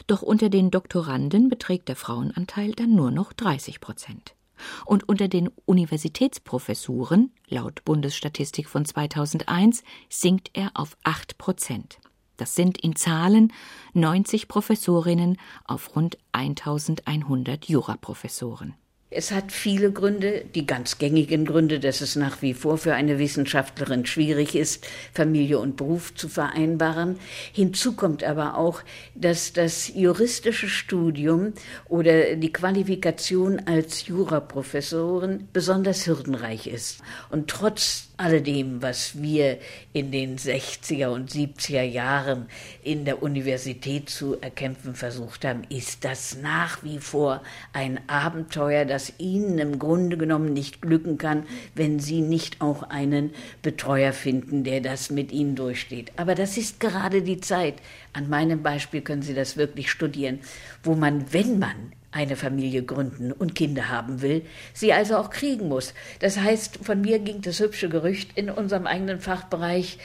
doch 0.07 0.23
unter 0.23 0.49
den 0.49 0.71
Doktoranden 0.71 1.51
beträgt 1.51 1.89
der 1.89 1.97
Frauenanteil 1.97 2.73
dann 2.73 2.95
nur 2.95 3.11
noch 3.11 3.35
30 3.35 3.81
Prozent. 3.81 4.36
Und 4.85 5.09
unter 5.09 5.29
den 5.29 5.51
Universitätsprofessuren, 5.65 7.33
laut 7.49 7.85
Bundesstatistik 7.85 8.69
von 8.69 8.85
2001, 8.85 9.83
sinkt 10.09 10.51
er 10.55 10.71
auf 10.75 10.97
8 11.05 11.39
Prozent. 11.39 11.99
Das 12.37 12.55
sind 12.55 12.79
in 12.79 12.97
Zahlen 12.97 13.53
90 13.95 14.49
Professorinnen 14.49 15.39
auf 15.65 15.97
rund 15.97 16.19
1100 16.33 17.67
Juraprofessoren. 17.67 18.75
Es 19.09 19.31
hat 19.31 19.53
viele 19.53 19.93
Gründe, 19.93 20.45
die 20.57 20.67
ganz 20.67 20.99
gängigen 20.99 21.45
Gründe, 21.45 21.79
dass 21.79 22.01
es 22.01 22.17
nach 22.17 22.43
wie 22.43 22.55
vor 22.55 22.77
für 22.77 22.95
eine 22.95 23.21
Wissenschaftlerin 23.21 24.05
schwierig 24.05 24.57
ist, 24.57 24.85
Familie 25.15 25.61
und 25.61 25.77
Beruf 25.77 26.13
zu 26.17 26.29
vereinbaren. 26.29 27.17
Hinzu 27.53 27.95
kommt 27.95 28.25
aber 28.25 28.57
auch, 28.57 28.83
dass 29.15 29.53
das 29.53 29.93
juristische 29.95 30.69
Studium 30.69 31.53
oder 31.89 32.35
die 32.35 32.53
Qualifikation 32.53 33.63
als 33.67 34.09
Juraprofessorin 34.09 35.47
besonders 35.53 36.09
hürdenreich 36.09 36.67
ist. 36.67 36.99
Und 37.31 37.47
trotz 37.47 38.09
alledem, 38.17 38.83
was 38.83 39.21
wir 39.21 39.59
in 39.93 40.11
den 40.11 40.39
60er 40.39 41.09
und 41.09 41.31
70er 41.31 41.83
Jahren 41.83 42.47
in 42.83 43.05
der 43.05 43.23
Universität 43.23 44.09
zu 44.09 44.41
erkämpfen 44.41 44.95
versucht 44.95 45.45
haben, 45.45 45.63
ist 45.69 46.05
das 46.05 46.37
nach 46.41 46.83
wie 46.83 46.99
vor 46.99 47.43
ein 47.73 48.01
Abenteuer, 48.09 48.85
das 48.85 49.13
Ihnen 49.19 49.59
im 49.59 49.79
Grunde 49.79 50.17
genommen 50.17 50.53
nicht 50.53 50.81
glücken 50.81 51.19
kann, 51.19 51.45
wenn 51.75 52.01
Sie 52.01 52.21
nicht 52.21 52.61
auch 52.61 52.85
einen 52.85 53.31
Betreuer 53.63 54.13
finden, 54.13 54.65
der 54.65 54.81
das 54.81 55.11
mit 55.11 55.33
Ihnen 55.33 55.57
durchsteht. 55.57 56.13
Aber 56.17 56.35
das 56.35 56.57
ist 56.57 56.81
gerade 56.81 57.23
die 57.23 57.41
Zeit, 57.41 57.75
an 58.13 58.29
meinem 58.31 58.63
Beispiel 58.63 59.03
können 59.03 59.23
Sie 59.23 59.35
das 59.35 59.57
wirklich 59.57 59.91
studieren, 59.91 60.41
wo 60.83 60.95
man, 60.95 61.33
wenn 61.33 61.59
man 61.59 61.93
eine 62.17 62.35
Familie 62.35 62.83
gründen 62.83 63.31
und 63.31 63.55
Kinder 63.55 63.91
haben 63.91 64.23
will, 64.23 64.43
sie 64.73 64.95
also 64.95 65.19
auch 65.19 65.29
kriegen 65.29 65.69
muss. 65.69 65.93
Das 66.21 66.39
heißt, 66.39 66.79
von 66.83 67.03
mir 67.03 67.19
ging 67.19 67.43
das 67.43 67.61
hübsche 67.61 67.91
Gerücht 67.91 68.31
in 68.37 68.49
unserem 68.49 68.87
eigenen 68.87 69.21
Fachbereich, 69.21 69.99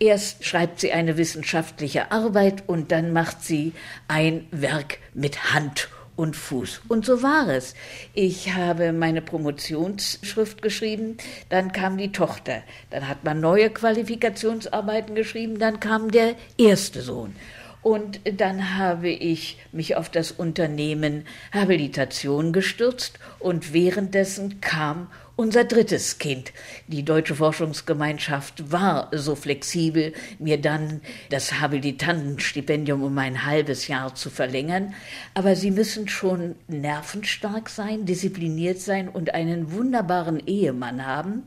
erst 0.00 0.44
schreibt 0.44 0.80
sie 0.80 0.92
eine 0.92 1.16
wissenschaftliche 1.16 2.10
Arbeit 2.10 2.64
und 2.66 2.90
dann 2.90 3.12
macht 3.12 3.44
sie 3.44 3.72
ein 4.08 4.46
Werk 4.50 4.98
mit 5.14 5.54
Hand 5.54 5.88
und 6.16 6.34
Fuß. 6.34 6.82
Und 6.88 7.06
so 7.06 7.22
war 7.22 7.48
es. 7.48 7.74
Ich 8.12 8.54
habe 8.54 8.92
meine 8.92 9.22
Promotionsschrift 9.22 10.62
geschrieben, 10.62 11.16
dann 11.48 11.70
kam 11.70 11.96
die 11.96 12.10
Tochter, 12.10 12.62
dann 12.90 13.08
hat 13.08 13.22
man 13.22 13.40
neue 13.40 13.70
Qualifikationsarbeiten 13.70 15.14
geschrieben, 15.14 15.60
dann 15.60 15.78
kam 15.78 16.10
der 16.10 16.34
erste 16.58 17.02
Sohn. 17.02 17.36
Und 17.82 18.20
dann 18.38 18.78
habe 18.78 19.08
ich 19.08 19.58
mich 19.72 19.96
auf 19.96 20.08
das 20.08 20.30
Unternehmen 20.30 21.24
Habilitation 21.52 22.52
gestürzt 22.52 23.18
und 23.40 23.72
währenddessen 23.72 24.60
kam 24.60 25.08
unser 25.34 25.64
drittes 25.64 26.18
Kind. 26.18 26.52
Die 26.86 27.04
Deutsche 27.04 27.34
Forschungsgemeinschaft 27.34 28.70
war 28.70 29.10
so 29.12 29.34
flexibel, 29.34 30.12
mir 30.38 30.60
dann 30.60 31.00
das 31.30 31.60
Habilitantenstipendium 31.60 33.02
um 33.02 33.18
ein 33.18 33.44
halbes 33.44 33.88
Jahr 33.88 34.14
zu 34.14 34.30
verlängern. 34.30 34.94
Aber 35.34 35.56
Sie 35.56 35.72
müssen 35.72 36.06
schon 36.06 36.54
nervenstark 36.68 37.68
sein, 37.68 38.04
diszipliniert 38.04 38.78
sein 38.78 39.08
und 39.08 39.34
einen 39.34 39.72
wunderbaren 39.72 40.46
Ehemann 40.46 41.04
haben. 41.04 41.42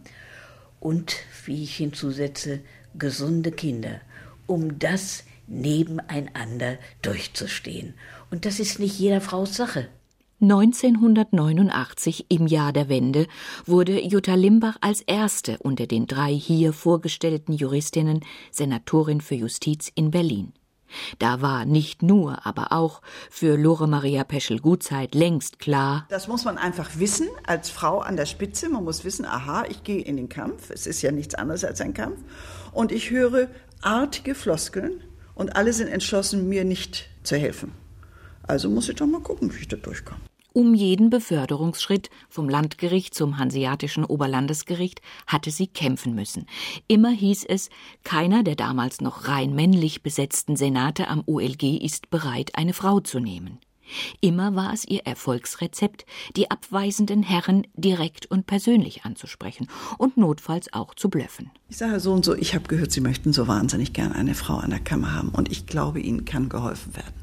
Und, 0.81 1.15
wie 1.45 1.63
ich 1.63 1.77
hinzusetze, 1.77 2.59
gesunde 2.97 3.51
Kinder, 3.51 4.01
um 4.45 4.77
das 4.77 5.23
nebeneinander 5.47 6.77
durchzustehen. 7.01 7.93
Und 8.31 8.45
das 8.45 8.59
ist 8.59 8.79
nicht 8.79 8.97
jeder 8.99 9.21
Frau's 9.21 9.55
Sache. 9.55 9.87
1989, 10.41 12.25
im 12.29 12.45
Jahr 12.45 12.73
der 12.73 12.89
Wende, 12.89 13.27
wurde 13.65 14.03
Jutta 14.03 14.35
Limbach 14.35 14.77
als 14.81 15.01
erste 15.01 15.57
unter 15.59 15.87
den 15.87 16.07
drei 16.07 16.33
hier 16.33 16.73
vorgestellten 16.73 17.53
Juristinnen 17.53 18.19
Senatorin 18.51 19.21
für 19.21 19.35
Justiz 19.35 19.91
in 19.95 20.11
Berlin. 20.11 20.51
Da 21.19 21.41
war 21.41 21.65
nicht 21.65 22.03
nur, 22.03 22.45
aber 22.45 22.71
auch 22.71 23.01
für 23.29 23.57
Lore 23.57 23.87
Maria 23.87 24.23
Peschel-Gutzeit 24.23 25.15
längst 25.15 25.59
klar. 25.59 26.05
Das 26.09 26.27
muss 26.27 26.45
man 26.45 26.57
einfach 26.57 26.99
wissen, 26.99 27.27
als 27.45 27.69
Frau 27.69 27.99
an 27.99 28.17
der 28.17 28.25
Spitze. 28.25 28.69
Man 28.69 28.83
muss 28.83 29.03
wissen, 29.03 29.25
aha, 29.25 29.65
ich 29.69 29.83
gehe 29.83 30.01
in 30.01 30.17
den 30.17 30.29
Kampf. 30.29 30.69
Es 30.69 30.85
ist 30.85 31.01
ja 31.01 31.11
nichts 31.11 31.35
anderes 31.35 31.63
als 31.63 31.81
ein 31.81 31.93
Kampf. 31.93 32.19
Und 32.71 32.91
ich 32.91 33.09
höre 33.09 33.47
artige 33.81 34.35
Floskeln 34.35 35.01
und 35.35 35.55
alle 35.55 35.73
sind 35.73 35.87
entschlossen, 35.87 36.49
mir 36.49 36.63
nicht 36.63 37.09
zu 37.23 37.37
helfen. 37.37 37.71
Also 38.43 38.69
muss 38.69 38.89
ich 38.89 38.95
doch 38.95 39.05
mal 39.05 39.21
gucken, 39.21 39.53
wie 39.53 39.61
ich 39.61 39.67
da 39.67 39.77
durchkomme. 39.77 40.21
Um 40.53 40.73
jeden 40.73 41.09
Beförderungsschritt 41.09 42.09
vom 42.29 42.47
Landgericht 42.47 43.13
zum 43.13 43.37
Hanseatischen 43.37 44.05
Oberlandesgericht 44.05 45.01
hatte 45.27 45.51
sie 45.51 45.67
kämpfen 45.67 46.15
müssen. 46.15 46.45
Immer 46.87 47.11
hieß 47.11 47.43
es, 47.43 47.69
keiner 48.05 48.41
der 48.41 48.55
damals 48.55 49.01
noch 49.01 49.27
rein 49.27 49.53
männlich 49.53 50.01
besetzten 50.01 50.55
Senate 50.55 51.09
am 51.09 51.23
OLG 51.25 51.83
ist 51.83 52.09
bereit, 52.09 52.51
eine 52.53 52.71
Frau 52.71 53.01
zu 53.01 53.19
nehmen. 53.19 53.59
Immer 54.21 54.55
war 54.55 54.73
es 54.73 54.85
ihr 54.85 55.01
Erfolgsrezept, 55.05 56.05
die 56.35 56.51
abweisenden 56.51 57.23
Herren 57.23 57.67
direkt 57.75 58.25
und 58.25 58.47
persönlich 58.47 59.05
anzusprechen 59.05 59.67
und 59.97 60.17
notfalls 60.17 60.73
auch 60.73 60.93
zu 60.95 61.09
blöffen. 61.09 61.51
Ich 61.69 61.77
sage 61.77 61.99
so 61.99 62.13
und 62.13 62.25
so, 62.25 62.35
ich 62.35 62.55
habe 62.55 62.67
gehört, 62.67 62.91
Sie 62.91 63.01
möchten 63.01 63.33
so 63.33 63.47
wahnsinnig 63.47 63.93
gern 63.93 64.11
eine 64.11 64.35
Frau 64.35 64.57
an 64.57 64.69
der 64.69 64.79
Kammer 64.79 65.13
haben 65.13 65.29
und 65.29 65.51
ich 65.51 65.65
glaube, 65.65 65.99
Ihnen 65.99 66.25
kann 66.25 66.49
geholfen 66.49 66.95
werden. 66.95 67.13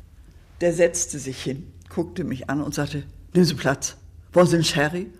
Der 0.60 0.72
setzte 0.72 1.18
sich 1.18 1.42
hin, 1.42 1.72
guckte 1.88 2.24
mich 2.24 2.48
an 2.48 2.60
und 2.60 2.74
sagte, 2.74 3.04
Nehmen 3.34 3.46
Sie 3.46 3.54
Platz. 3.54 3.96
Wollen 4.32 4.46
Sie 4.46 4.56
einen 4.56 4.64
Sherry? 4.64 5.10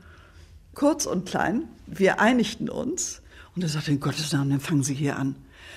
Kurz 0.74 1.06
und 1.06 1.26
klein, 1.26 1.64
wir 1.86 2.20
einigten 2.20 2.68
uns. 2.68 3.22
Und 3.54 3.62
er 3.62 3.68
sagte, 3.68 3.90
in 3.90 4.00
Gottes 4.00 4.32
Namen, 4.32 4.50
dann 4.50 4.60
fangen 4.60 4.82
Sie 4.82 4.94
hier 4.94 5.18
an. 5.18 5.36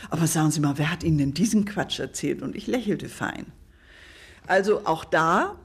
Aber 0.09 0.27
sagen 0.27 0.51
Sie 0.51 0.59
mal, 0.59 0.77
wer 0.77 0.91
hat 0.91 1.03
Ihnen 1.03 1.17
denn 1.17 1.33
diesen 1.33 1.65
Quatsch 1.65 1.99
erzählt? 1.99 2.41
Und 2.41 2.55
ich 2.55 2.67
lächelte 2.67 3.09
fein. 3.09 3.47
Also 4.47 4.81
auch 4.85 5.05
da, 5.05 5.55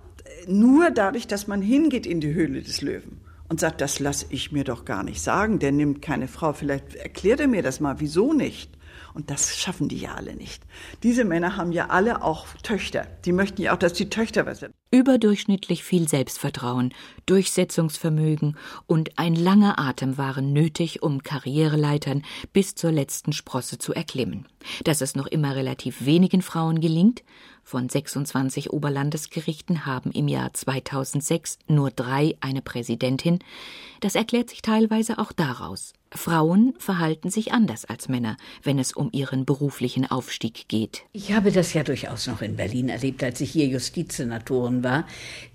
nur 0.46 0.90
dadurch, 0.90 1.26
dass 1.26 1.46
man 1.46 1.62
hingeht 1.62 2.06
in 2.06 2.20
die 2.20 2.34
Höhle 2.34 2.62
des 2.62 2.80
Löwen 2.80 3.20
und 3.48 3.60
sagt, 3.60 3.80
das 3.80 3.98
lasse 3.98 4.26
ich 4.30 4.52
mir 4.52 4.64
doch 4.64 4.84
gar 4.84 5.02
nicht 5.02 5.20
sagen, 5.20 5.58
der 5.58 5.72
nimmt 5.72 6.02
keine 6.02 6.28
Frau. 6.28 6.52
Vielleicht 6.52 6.94
erklärt 6.94 7.40
er 7.40 7.48
mir 7.48 7.62
das 7.62 7.80
mal, 7.80 7.96
wieso 7.98 8.32
nicht? 8.32 8.70
Und 9.14 9.30
das 9.30 9.56
schaffen 9.56 9.88
die 9.88 9.98
ja 9.98 10.14
alle 10.14 10.34
nicht. 10.34 10.62
Diese 11.02 11.24
Männer 11.24 11.56
haben 11.56 11.72
ja 11.72 11.88
alle 11.88 12.22
auch 12.22 12.46
Töchter. 12.62 13.06
Die 13.24 13.32
möchten 13.32 13.62
ja 13.62 13.74
auch, 13.74 13.78
dass 13.78 13.92
die 13.92 14.08
Töchter 14.10 14.46
was 14.46 14.60
sind. 14.60 14.74
Überdurchschnittlich 14.92 15.84
viel 15.84 16.08
Selbstvertrauen, 16.08 16.92
Durchsetzungsvermögen 17.26 18.56
und 18.86 19.18
ein 19.18 19.36
langer 19.36 19.78
Atem 19.78 20.18
waren 20.18 20.52
nötig, 20.52 21.02
um 21.02 21.22
Karriereleitern 21.22 22.22
bis 22.52 22.74
zur 22.74 22.90
letzten 22.90 23.32
Sprosse 23.32 23.78
zu 23.78 23.94
erklimmen. 23.94 24.48
Dass 24.84 25.00
es 25.00 25.14
noch 25.14 25.26
immer 25.26 25.54
relativ 25.54 26.04
wenigen 26.04 26.42
Frauen 26.42 26.80
gelingt, 26.80 27.22
von 27.62 27.88
26 27.88 28.72
Oberlandesgerichten 28.72 29.86
haben 29.86 30.10
im 30.10 30.26
Jahr 30.26 30.52
2006 30.52 31.58
nur 31.68 31.90
drei 31.90 32.36
eine 32.40 32.62
Präsidentin, 32.62 33.38
das 34.00 34.16
erklärt 34.16 34.50
sich 34.50 34.60
teilweise 34.60 35.18
auch 35.18 35.30
daraus, 35.30 35.92
Frauen 36.14 36.74
verhalten 36.78 37.30
sich 37.30 37.52
anders 37.52 37.84
als 37.84 38.08
Männer, 38.08 38.36
wenn 38.62 38.78
es 38.78 38.92
um 38.92 39.10
ihren 39.12 39.44
beruflichen 39.44 40.10
Aufstieg 40.10 40.68
geht. 40.68 41.02
Ich 41.12 41.32
habe 41.32 41.52
das 41.52 41.72
ja 41.72 41.82
durchaus 41.82 42.26
noch 42.26 42.42
in 42.42 42.56
Berlin 42.56 42.88
erlebt, 42.88 43.22
als 43.22 43.40
ich 43.40 43.52
hier 43.52 43.66
Justizsenatorin 43.66 44.82
war, 44.82 45.06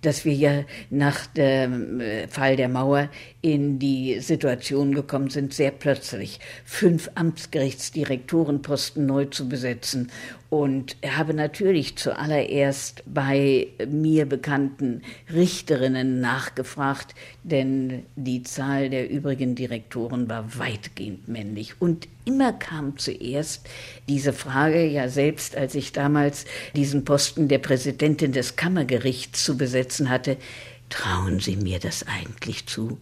dass 0.01 0.23
wir 0.23 0.33
ja 0.33 0.63
nach 0.89 1.27
dem 1.27 1.99
äh, 1.99 2.27
Fall 2.27 2.55
der 2.55 2.69
Mauer 2.69 3.09
in 3.45 3.77
die 3.77 4.21
Situation 4.21 4.95
gekommen 4.95 5.29
sind, 5.29 5.53
sehr 5.53 5.69
plötzlich 5.69 6.39
fünf 6.65 7.11
Amtsgerichtsdirektorenposten 7.13 9.05
neu 9.05 9.25
zu 9.25 9.47
besetzen 9.47 10.11
und 10.49 10.97
habe 11.07 11.35
natürlich 11.35 11.95
zuallererst 11.95 13.03
bei 13.05 13.67
mir 13.87 14.25
bekannten 14.25 15.03
Richterinnen 15.31 16.19
nachgefragt, 16.21 17.13
denn 17.43 18.07
die 18.15 18.41
Zahl 18.41 18.89
der 18.89 19.11
übrigen 19.11 19.53
Direktoren 19.53 20.27
war 20.27 20.57
weitgehend 20.57 21.27
männlich. 21.27 21.79
Und 21.79 22.07
immer 22.25 22.51
kam 22.51 22.97
zuerst 22.97 23.69
diese 24.09 24.33
Frage, 24.33 24.87
ja 24.87 25.07
selbst 25.07 25.55
als 25.55 25.75
ich 25.75 25.91
damals 25.91 26.45
diesen 26.75 27.05
Posten 27.05 27.47
der 27.47 27.59
Präsidentin 27.59 28.31
des 28.31 28.55
Kammergerichts 28.55 29.45
zu 29.45 29.55
besetzen 29.55 30.09
hatte, 30.09 30.37
trauen 30.89 31.39
Sie 31.39 31.57
mir 31.57 31.77
das 31.77 32.07
eigentlich 32.07 32.65
zu? 32.65 32.97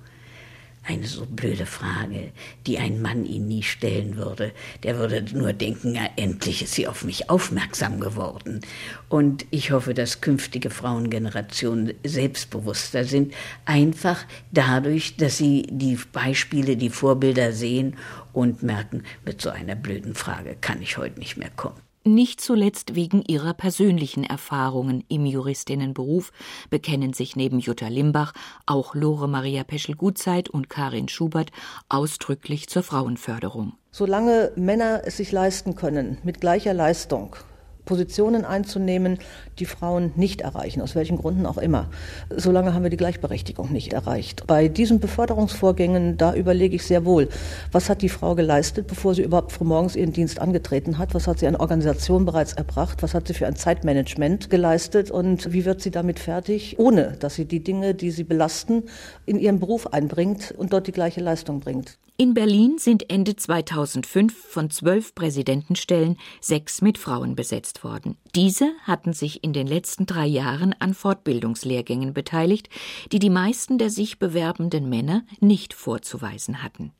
Eine 0.86 1.08
so 1.08 1.26
blöde 1.26 1.66
Frage, 1.66 2.34
die 2.68 2.78
ein 2.78 3.02
Mann 3.02 3.26
ihn 3.26 3.48
nie 3.48 3.64
stellen 3.64 4.18
würde. 4.18 4.52
Der 4.84 4.98
würde 4.98 5.24
nur 5.34 5.54
denken, 5.54 5.96
ja, 5.96 6.10
endlich 6.18 6.62
ist 6.62 6.74
sie 6.74 6.88
auf 6.88 7.06
mich 7.06 7.30
aufmerksam 7.30 8.02
geworden. 8.02 8.60
Und 9.08 9.46
ich 9.50 9.72
hoffe, 9.72 9.94
dass 9.94 10.20
künftige 10.20 10.70
Frauengenerationen 10.70 11.94
selbstbewusster 12.04 13.06
sind, 13.06 13.34
einfach 13.64 14.26
dadurch, 14.52 15.16
dass 15.16 15.38
sie 15.38 15.66
die 15.70 15.98
Beispiele, 16.12 16.76
die 16.76 16.90
Vorbilder 16.90 17.54
sehen 17.54 17.96
und 18.34 18.62
merken, 18.62 19.04
mit 19.26 19.42
so 19.42 19.52
einer 19.52 19.76
blöden 19.76 20.16
Frage 20.16 20.58
kann 20.60 20.82
ich 20.82 20.98
heute 20.98 21.18
nicht 21.18 21.38
mehr 21.38 21.52
kommen. 21.56 21.93
Nicht 22.06 22.42
zuletzt 22.42 22.96
wegen 22.96 23.22
ihrer 23.22 23.54
persönlichen 23.54 24.26
Erfahrungen 24.26 25.06
im 25.08 25.26
Juristinnenberuf 25.26 26.34
bekennen 26.70 27.14
sich 27.14 27.38
neben 27.38 27.60
Jutta 27.60 27.88
Limbach 27.88 28.34
auch 28.66 28.94
Lore 28.94 29.30
Maria 29.30 29.64
Peschel-Gutzeit 29.64 30.50
und 30.50 30.70
Karin 30.70 31.08
Schubert 31.08 31.52
ausdrücklich 31.88 32.68
zur 32.68 32.84
Frauenförderung. 32.84 33.74
Solange 33.92 34.52
Männer 34.58 35.04
es 35.06 35.16
sich 35.16 35.32
leisten 35.32 35.76
können, 35.76 36.18
mit 36.24 36.42
gleicher 36.42 36.74
Leistung 36.74 37.38
Positionen 37.86 38.46
einzunehmen, 38.46 39.20
die 39.60 39.66
Frauen 39.66 40.12
nicht 40.16 40.42
erreichen, 40.42 40.82
aus 40.82 40.96
welchen 40.96 41.18
Gründen 41.18 41.46
auch 41.46 41.58
immer. 41.58 41.90
Solange 42.36 42.74
haben 42.74 42.84
wir 42.84 42.90
die 42.90 42.98
Gleichberechtigung 42.98 43.72
nicht 43.72 43.94
erreicht. 43.94 44.48
Bei 44.48 44.68
diesen 44.68 45.00
Beförderungsvorgängen, 45.00 46.18
da 46.18 46.34
überlege 46.34 46.76
ich 46.76 46.84
sehr 46.84 47.06
wohl, 47.06 47.30
was 47.72 47.90
hat 47.90 48.02
die 48.02 48.10
Frau 48.10 48.36
geleistet, 48.36 48.88
bevor 48.88 49.16
sie 49.16 49.24
überhaupt 49.24 49.52
frühmorgens 49.52 49.96
ihren 49.96 50.14
Dienst 50.14 50.40
angetreten 50.40 50.98
hat, 50.98 51.14
was 51.14 51.28
hat 51.28 51.40
sie 51.40 51.48
an 51.48 51.56
Organisation 51.56 52.26
bereits 52.26 52.54
erbracht, 52.54 53.04
was 53.04 53.14
hat 53.14 53.28
sie 53.28 53.34
für 53.34 53.48
ein 53.48 53.56
Zeitmanagement 53.56 54.50
geleistet 54.50 55.12
und 55.12 55.52
wie 55.54 55.66
wird 55.66 55.82
sie 55.82 55.92
damit 55.92 56.20
fertig, 56.20 56.80
ohne 56.80 57.18
dass 57.20 57.36
sie 57.36 57.46
die 57.46 57.64
Dinge, 57.64 57.94
die 57.94 58.12
sie 58.12 58.24
belasten, 58.24 58.84
in 59.26 59.40
ihren 59.40 59.60
Beruf 59.60 59.88
einbringt 59.88 60.54
und 60.58 60.74
dort 60.74 60.88
die 60.88 60.92
gleiche 60.92 61.22
Leistung 61.22 61.60
bringt. 61.60 61.98
In 62.16 62.36
Berlin 62.36 62.78
sind 62.78 63.10
Ende 63.10 63.36
2005 63.36 64.38
von 64.38 64.70
zwölf 64.70 65.16
Präsidentenstellen 65.16 66.18
sechs 66.42 66.84
mit 66.84 67.00
Frauen 67.00 67.36
besetzt 67.36 67.84
worden. 67.84 68.18
Diese 68.36 68.72
hatten 68.84 69.14
sich 69.14 69.44
in 69.44 69.52
den 69.52 69.66
letzten 69.66 70.06
drei 70.06 70.28
Jahren 70.28 70.76
an 70.78 70.94
Fortbildungslehrgängen 70.94 72.14
beteiligt, 72.14 72.70
die 73.12 73.18
die 73.18 73.32
meisten 73.32 73.80
der 73.80 73.90
sich 73.90 74.20
bewerbenden 74.20 74.90
Männer 74.90 75.24
nicht 75.40 75.74
vorzuweisen 75.74 76.62
hatten. 76.62 76.92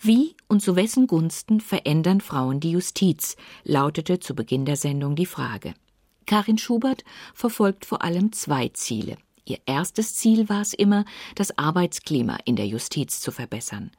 Wie 0.00 0.36
und 0.48 0.62
zu 0.62 0.74
wessen 0.74 1.06
Gunsten 1.06 1.60
verändern 1.60 2.22
Frauen 2.22 2.60
die 2.60 2.70
Justiz, 2.70 3.36
lautete 3.62 4.20
zu 4.20 4.34
Beginn 4.34 4.64
der 4.64 4.76
Sendung 4.76 5.16
die 5.16 5.26
Frage. 5.26 5.74
Karin 6.24 6.56
Schubert 6.56 7.04
verfolgt 7.34 7.84
vor 7.84 8.02
allem 8.02 8.32
zwei 8.32 8.68
Ziele. 8.68 9.18
Ihr 9.44 9.58
erstes 9.66 10.14
Ziel 10.14 10.48
war 10.48 10.60
es 10.60 10.72
immer, 10.72 11.04
das 11.34 11.58
Arbeitsklima 11.58 12.38
in 12.44 12.56
der 12.56 12.66
Justiz 12.66 13.20
zu 13.20 13.32
verbessern. 13.32 13.90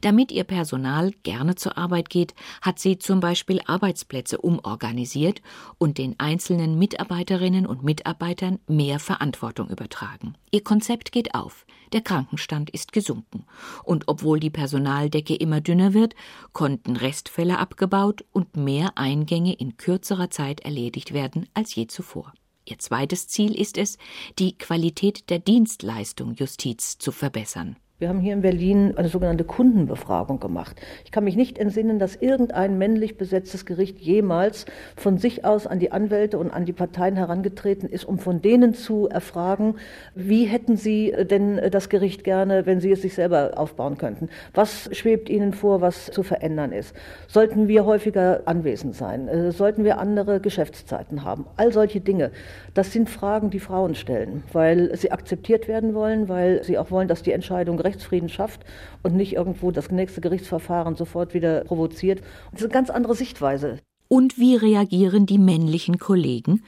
Damit 0.00 0.32
ihr 0.32 0.44
Personal 0.44 1.12
gerne 1.22 1.54
zur 1.54 1.78
Arbeit 1.78 2.10
geht, 2.10 2.34
hat 2.60 2.78
sie 2.78 2.98
zum 2.98 3.20
Beispiel 3.20 3.60
Arbeitsplätze 3.66 4.38
umorganisiert 4.38 5.42
und 5.78 5.98
den 5.98 6.16
einzelnen 6.18 6.78
Mitarbeiterinnen 6.78 7.66
und 7.66 7.82
Mitarbeitern 7.82 8.58
mehr 8.66 8.98
Verantwortung 8.98 9.68
übertragen. 9.68 10.34
Ihr 10.50 10.64
Konzept 10.64 11.12
geht 11.12 11.34
auf. 11.34 11.66
Der 11.92 12.00
Krankenstand 12.00 12.70
ist 12.70 12.92
gesunken. 12.92 13.44
Und 13.84 14.04
obwohl 14.06 14.40
die 14.40 14.50
Personaldecke 14.50 15.34
immer 15.34 15.60
dünner 15.60 15.94
wird, 15.94 16.14
konnten 16.52 16.96
Restfälle 16.96 17.58
abgebaut 17.58 18.24
und 18.32 18.56
mehr 18.56 18.98
Eingänge 18.98 19.54
in 19.54 19.76
kürzerer 19.76 20.30
Zeit 20.30 20.60
erledigt 20.60 21.12
werden 21.12 21.48
als 21.54 21.74
je 21.74 21.86
zuvor. 21.86 22.32
Ihr 22.70 22.78
zweites 22.78 23.26
Ziel 23.26 23.58
ist 23.58 23.76
es, 23.76 23.98
die 24.38 24.56
Qualität 24.56 25.28
der 25.28 25.40
Dienstleistung 25.40 26.34
Justiz 26.34 26.98
zu 26.98 27.10
verbessern. 27.10 27.76
Wir 28.00 28.08
haben 28.08 28.20
hier 28.20 28.32
in 28.32 28.40
Berlin 28.40 28.94
eine 28.96 29.08
sogenannte 29.08 29.44
Kundenbefragung 29.44 30.40
gemacht. 30.40 30.80
Ich 31.04 31.10
kann 31.10 31.22
mich 31.22 31.36
nicht 31.36 31.58
entsinnen, 31.58 31.98
dass 31.98 32.16
irgendein 32.16 32.78
männlich 32.78 33.18
besetztes 33.18 33.66
Gericht 33.66 33.98
jemals 33.98 34.64
von 34.96 35.18
sich 35.18 35.44
aus 35.44 35.66
an 35.66 35.80
die 35.80 35.92
Anwälte 35.92 36.38
und 36.38 36.50
an 36.50 36.64
die 36.64 36.72
Parteien 36.72 37.16
herangetreten 37.16 37.90
ist, 37.90 38.06
um 38.06 38.18
von 38.18 38.40
denen 38.40 38.72
zu 38.72 39.10
erfragen, 39.10 39.74
wie 40.14 40.46
hätten 40.46 40.78
sie 40.78 41.14
denn 41.30 41.60
das 41.70 41.90
Gericht 41.90 42.24
gerne, 42.24 42.64
wenn 42.64 42.80
sie 42.80 42.90
es 42.90 43.02
sich 43.02 43.12
selber 43.12 43.50
aufbauen 43.56 43.98
könnten? 43.98 44.30
Was 44.54 44.88
schwebt 44.96 45.28
ihnen 45.28 45.52
vor, 45.52 45.82
was 45.82 46.06
zu 46.06 46.22
verändern 46.22 46.72
ist? 46.72 46.96
Sollten 47.28 47.68
wir 47.68 47.84
häufiger 47.84 48.40
anwesend 48.46 48.94
sein? 48.94 49.28
Äh, 49.28 49.52
sollten 49.52 49.84
wir 49.84 49.98
andere 49.98 50.40
Geschäftszeiten 50.40 51.22
haben? 51.22 51.44
All 51.58 51.70
solche 51.70 52.00
Dinge. 52.00 52.30
Das 52.72 52.94
sind 52.94 53.10
Fragen, 53.10 53.50
die 53.50 53.60
Frauen 53.60 53.94
stellen, 53.94 54.42
weil 54.54 54.96
sie 54.96 55.12
akzeptiert 55.12 55.68
werden 55.68 55.92
wollen, 55.92 56.30
weil 56.30 56.64
sie 56.64 56.78
auch 56.78 56.90
wollen, 56.90 57.06
dass 57.06 57.22
die 57.22 57.32
Entscheidung 57.32 57.78
Rechtsfrieden 57.90 58.28
schafft 58.28 58.64
und 59.02 59.14
nicht 59.14 59.34
irgendwo 59.34 59.70
das 59.70 59.90
nächste 59.90 60.20
Gerichtsverfahren 60.20 60.96
sofort 60.96 61.34
wieder 61.34 61.64
provoziert. 61.64 62.22
Das 62.52 62.60
ist 62.60 62.66
eine 62.66 62.72
ganz 62.72 62.90
andere 62.90 63.14
Sichtweise. 63.14 63.78
Und 64.08 64.38
wie 64.38 64.56
reagieren 64.56 65.26
die 65.26 65.38
männlichen 65.38 65.98
Kollegen? 65.98 66.62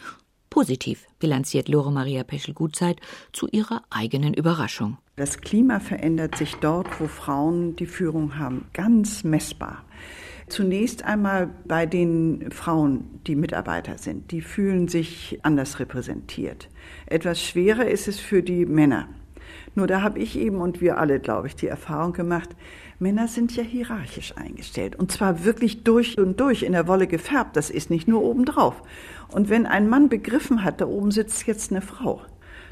Positiv 0.51 1.07
bilanziert 1.19 1.69
Lore 1.69 1.91
Maria 1.91 2.25
Peschel-Gutzeit 2.25 3.01
zu 3.33 3.49
ihrer 3.51 3.83
eigenen 3.89 4.35
Überraschung. 4.35 4.99
Das 5.17 5.41
Klima 5.41 5.81
verändert 5.81 6.37
sich 6.37 6.57
dort, 6.57 7.01
wo 7.01 7.07
Frauen 7.07 7.75
die 7.77 7.87
Führung 7.87 8.39
haben, 8.39 8.67
ganz 8.75 9.25
messbar. 9.25 9.85
Zunächst 10.49 11.05
einmal 11.05 11.49
bei 11.65 11.87
den 11.87 12.51
Frauen, 12.51 13.21
die 13.27 13.37
Mitarbeiter 13.37 13.97
sind. 13.97 14.31
Die 14.31 14.43
fühlen 14.43 14.89
sich 14.89 15.39
anders 15.43 15.81
repräsentiert. 15.81 16.69
Etwas 17.07 17.43
schwerer 17.43 17.87
ist 17.87 18.07
es 18.07 18.21
für 18.21 18.43
die 18.43 18.67
Männer. 18.67 19.09
Nur 19.75 19.87
da 19.87 20.03
habe 20.03 20.19
ich 20.19 20.39
eben 20.39 20.61
und 20.61 20.81
wir 20.81 20.99
alle, 20.99 21.19
glaube 21.19 21.47
ich, 21.47 21.57
die 21.57 21.67
Erfahrung 21.67 22.13
gemacht, 22.13 22.51
Männer 22.99 23.27
sind 23.27 23.57
ja 23.57 23.63
hierarchisch 23.63 24.37
eingestellt 24.37 24.97
und 24.97 25.11
zwar 25.11 25.45
wirklich 25.45 25.83
durch 25.83 26.19
und 26.19 26.39
durch 26.39 26.63
in 26.63 26.73
der 26.73 26.87
Wolle 26.87 27.07
gefärbt. 27.07 27.57
Das 27.57 27.71
ist 27.71 27.91
nicht 27.91 28.07
nur 28.07 28.23
obendrauf. 28.23 28.83
Und 29.29 29.49
wenn 29.49 29.67
ein 29.67 29.89
Mann 29.89 30.09
begriffen 30.09 30.63
hat, 30.63 30.81
da 30.81 30.87
oben 30.87 31.11
sitzt 31.11 31.47
jetzt 31.47 31.71
eine 31.71 31.81
Frau, 31.81 32.21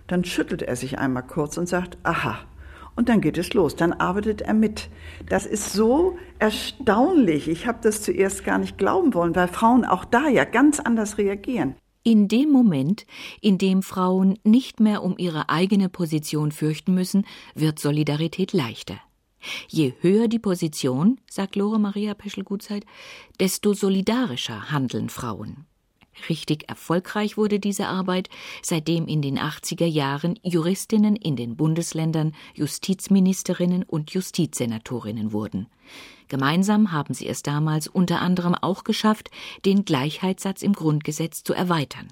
dann 0.06 0.24
schüttelt 0.24 0.62
er 0.62 0.76
sich 0.76 0.98
einmal 0.98 1.22
kurz 1.22 1.56
und 1.56 1.68
sagt, 1.68 1.96
aha, 2.02 2.38
und 2.96 3.08
dann 3.08 3.20
geht 3.20 3.38
es 3.38 3.54
los, 3.54 3.76
dann 3.76 3.94
arbeitet 3.94 4.42
er 4.42 4.52
mit. 4.52 4.90
Das 5.28 5.46
ist 5.46 5.72
so 5.72 6.18
erstaunlich. 6.38 7.48
Ich 7.48 7.66
habe 7.66 7.78
das 7.82 8.02
zuerst 8.02 8.44
gar 8.44 8.58
nicht 8.58 8.76
glauben 8.76 9.14
wollen, 9.14 9.34
weil 9.34 9.48
Frauen 9.48 9.84
auch 9.84 10.04
da 10.04 10.28
ja 10.28 10.44
ganz 10.44 10.80
anders 10.80 11.16
reagieren. 11.16 11.76
In 12.02 12.28
dem 12.28 12.50
Moment, 12.50 13.04
in 13.42 13.58
dem 13.58 13.82
Frauen 13.82 14.38
nicht 14.42 14.80
mehr 14.80 15.02
um 15.02 15.18
ihre 15.18 15.50
eigene 15.50 15.90
Position 15.90 16.50
fürchten 16.50 16.94
müssen, 16.94 17.26
wird 17.54 17.78
Solidarität 17.78 18.54
leichter. 18.54 18.98
Je 19.68 19.92
höher 20.00 20.26
die 20.26 20.38
Position, 20.38 21.20
sagt 21.28 21.56
Lore 21.56 21.78
Maria 21.78 22.14
Peschel-Gutzeit, 22.14 22.86
desto 23.38 23.74
solidarischer 23.74 24.70
handeln 24.70 25.10
Frauen. 25.10 25.66
Richtig 26.28 26.68
erfolgreich 26.68 27.36
wurde 27.36 27.60
diese 27.60 27.86
Arbeit, 27.86 28.28
seitdem 28.62 29.06
in 29.06 29.22
den 29.22 29.38
80er 29.38 29.86
Jahren 29.86 30.38
Juristinnen 30.42 31.16
in 31.16 31.36
den 31.36 31.56
Bundesländern 31.56 32.34
Justizministerinnen 32.54 33.82
und 33.84 34.10
Justizsenatorinnen 34.12 35.32
wurden. 35.32 35.68
Gemeinsam 36.28 36.92
haben 36.92 37.14
sie 37.14 37.26
es 37.26 37.42
damals 37.42 37.88
unter 37.88 38.20
anderem 38.20 38.54
auch 38.54 38.84
geschafft, 38.84 39.30
den 39.64 39.84
Gleichheitssatz 39.84 40.62
im 40.62 40.72
Grundgesetz 40.72 41.42
zu 41.42 41.54
erweitern. 41.54 42.08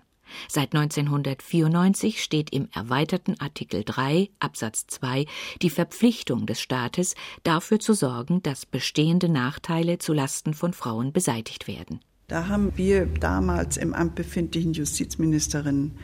Seit 0.48 0.74
1994 0.74 2.22
steht 2.22 2.50
im 2.50 2.68
erweiterten 2.74 3.40
Artikel 3.40 3.82
3 3.84 4.28
Absatz 4.40 4.86
2 4.88 5.24
die 5.62 5.70
Verpflichtung 5.70 6.46
des 6.46 6.60
Staates, 6.60 7.14
dafür 7.44 7.78
zu 7.78 7.94
sorgen, 7.94 8.42
dass 8.42 8.66
bestehende 8.66 9.28
Nachteile 9.28 9.98
zu 9.98 10.12
Lasten 10.12 10.52
von 10.52 10.72
Frauen 10.72 11.12
beseitigt 11.12 11.66
werden. 11.66 12.00
Da 12.26 12.48
haben 12.48 12.76
wir 12.76 13.06
damals 13.06 13.78
im 13.78 13.94
Amt 13.94 14.16
befindlichen 14.16 14.74
Justizministerinnen 14.74 15.96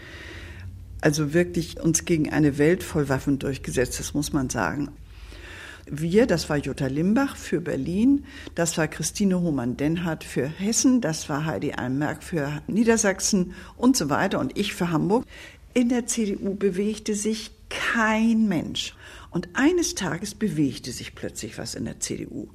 also 1.04 1.34
wirklich 1.34 1.78
uns 1.78 2.06
gegen 2.06 2.30
eine 2.30 2.56
Welt 2.56 2.82
voll 2.82 3.10
Waffen 3.10 3.38
durchgesetzt, 3.38 4.00
das 4.00 4.14
muss 4.14 4.32
man 4.32 4.48
sagen. 4.48 4.88
Wir, 5.86 6.26
das 6.26 6.48
war 6.48 6.56
Jutta 6.56 6.86
Limbach 6.86 7.36
für 7.36 7.60
Berlin, 7.60 8.24
das 8.54 8.78
war 8.78 8.88
Christine 8.88 9.40
Hohmann-Denhardt 9.40 10.24
für 10.24 10.46
Hessen, 10.46 11.02
das 11.02 11.28
war 11.28 11.44
Heidi 11.44 11.72
Almerk 11.72 12.22
für 12.22 12.62
Niedersachsen 12.66 13.54
und 13.76 13.96
so 13.96 14.08
weiter 14.08 14.40
und 14.40 14.56
ich 14.56 14.72
für 14.72 14.90
Hamburg. 14.90 15.26
In 15.74 15.90
der 15.90 16.06
CDU 16.06 16.54
bewegte 16.54 17.14
sich 17.14 17.50
kein 17.68 18.48
Mensch. 18.48 18.94
Und 19.30 19.48
eines 19.54 19.94
Tages 19.94 20.34
bewegte 20.34 20.92
sich 20.92 21.14
plötzlich 21.14 21.58
was 21.58 21.74
in 21.74 21.84
der 21.84 22.00
CDU. 22.00 22.48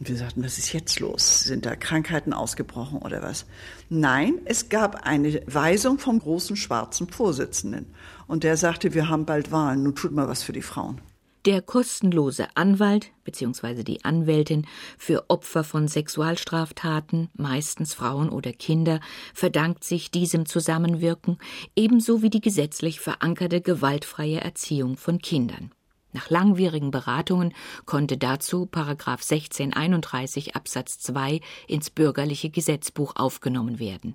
Und 0.00 0.08
wir 0.08 0.16
sagten, 0.16 0.44
was 0.44 0.58
ist 0.58 0.72
jetzt 0.72 0.98
los? 0.98 1.40
Sind 1.44 1.64
da 1.64 1.76
Krankheiten 1.76 2.32
ausgebrochen 2.32 2.98
oder 2.98 3.22
was? 3.22 3.46
Nein, 3.88 4.40
es 4.44 4.68
gab 4.68 5.06
eine 5.06 5.40
Weisung 5.46 5.98
vom 5.98 6.18
großen 6.18 6.56
schwarzen 6.56 7.08
Vorsitzenden. 7.08 7.86
Und 8.26 8.42
der 8.42 8.56
sagte, 8.56 8.92
wir 8.92 9.08
haben 9.08 9.24
bald 9.24 9.52
Wahlen, 9.52 9.84
nun 9.84 9.94
tut 9.94 10.12
mal 10.12 10.28
was 10.28 10.42
für 10.42 10.52
die 10.52 10.62
Frauen. 10.62 11.00
Der 11.44 11.60
kostenlose 11.60 12.48
Anwalt 12.54 13.10
bzw. 13.24 13.82
die 13.82 14.02
Anwältin 14.02 14.66
für 14.96 15.28
Opfer 15.28 15.62
von 15.62 15.88
Sexualstraftaten, 15.88 17.28
meistens 17.34 17.92
Frauen 17.92 18.30
oder 18.30 18.54
Kinder, 18.54 18.98
verdankt 19.34 19.84
sich 19.84 20.10
diesem 20.10 20.46
Zusammenwirken, 20.46 21.36
ebenso 21.76 22.22
wie 22.22 22.30
die 22.30 22.40
gesetzlich 22.40 22.98
verankerte 23.00 23.60
gewaltfreie 23.60 24.40
Erziehung 24.40 24.96
von 24.96 25.18
Kindern. 25.18 25.70
Nach 26.14 26.30
langwierigen 26.30 26.90
Beratungen 26.90 27.52
konnte 27.84 28.16
dazu 28.16 28.64
Paragraph 28.64 29.20
1631 29.20 30.56
Absatz 30.56 30.98
2 31.00 31.40
ins 31.68 31.90
bürgerliche 31.90 32.48
Gesetzbuch 32.48 33.16
aufgenommen 33.16 33.78
werden. 33.78 34.14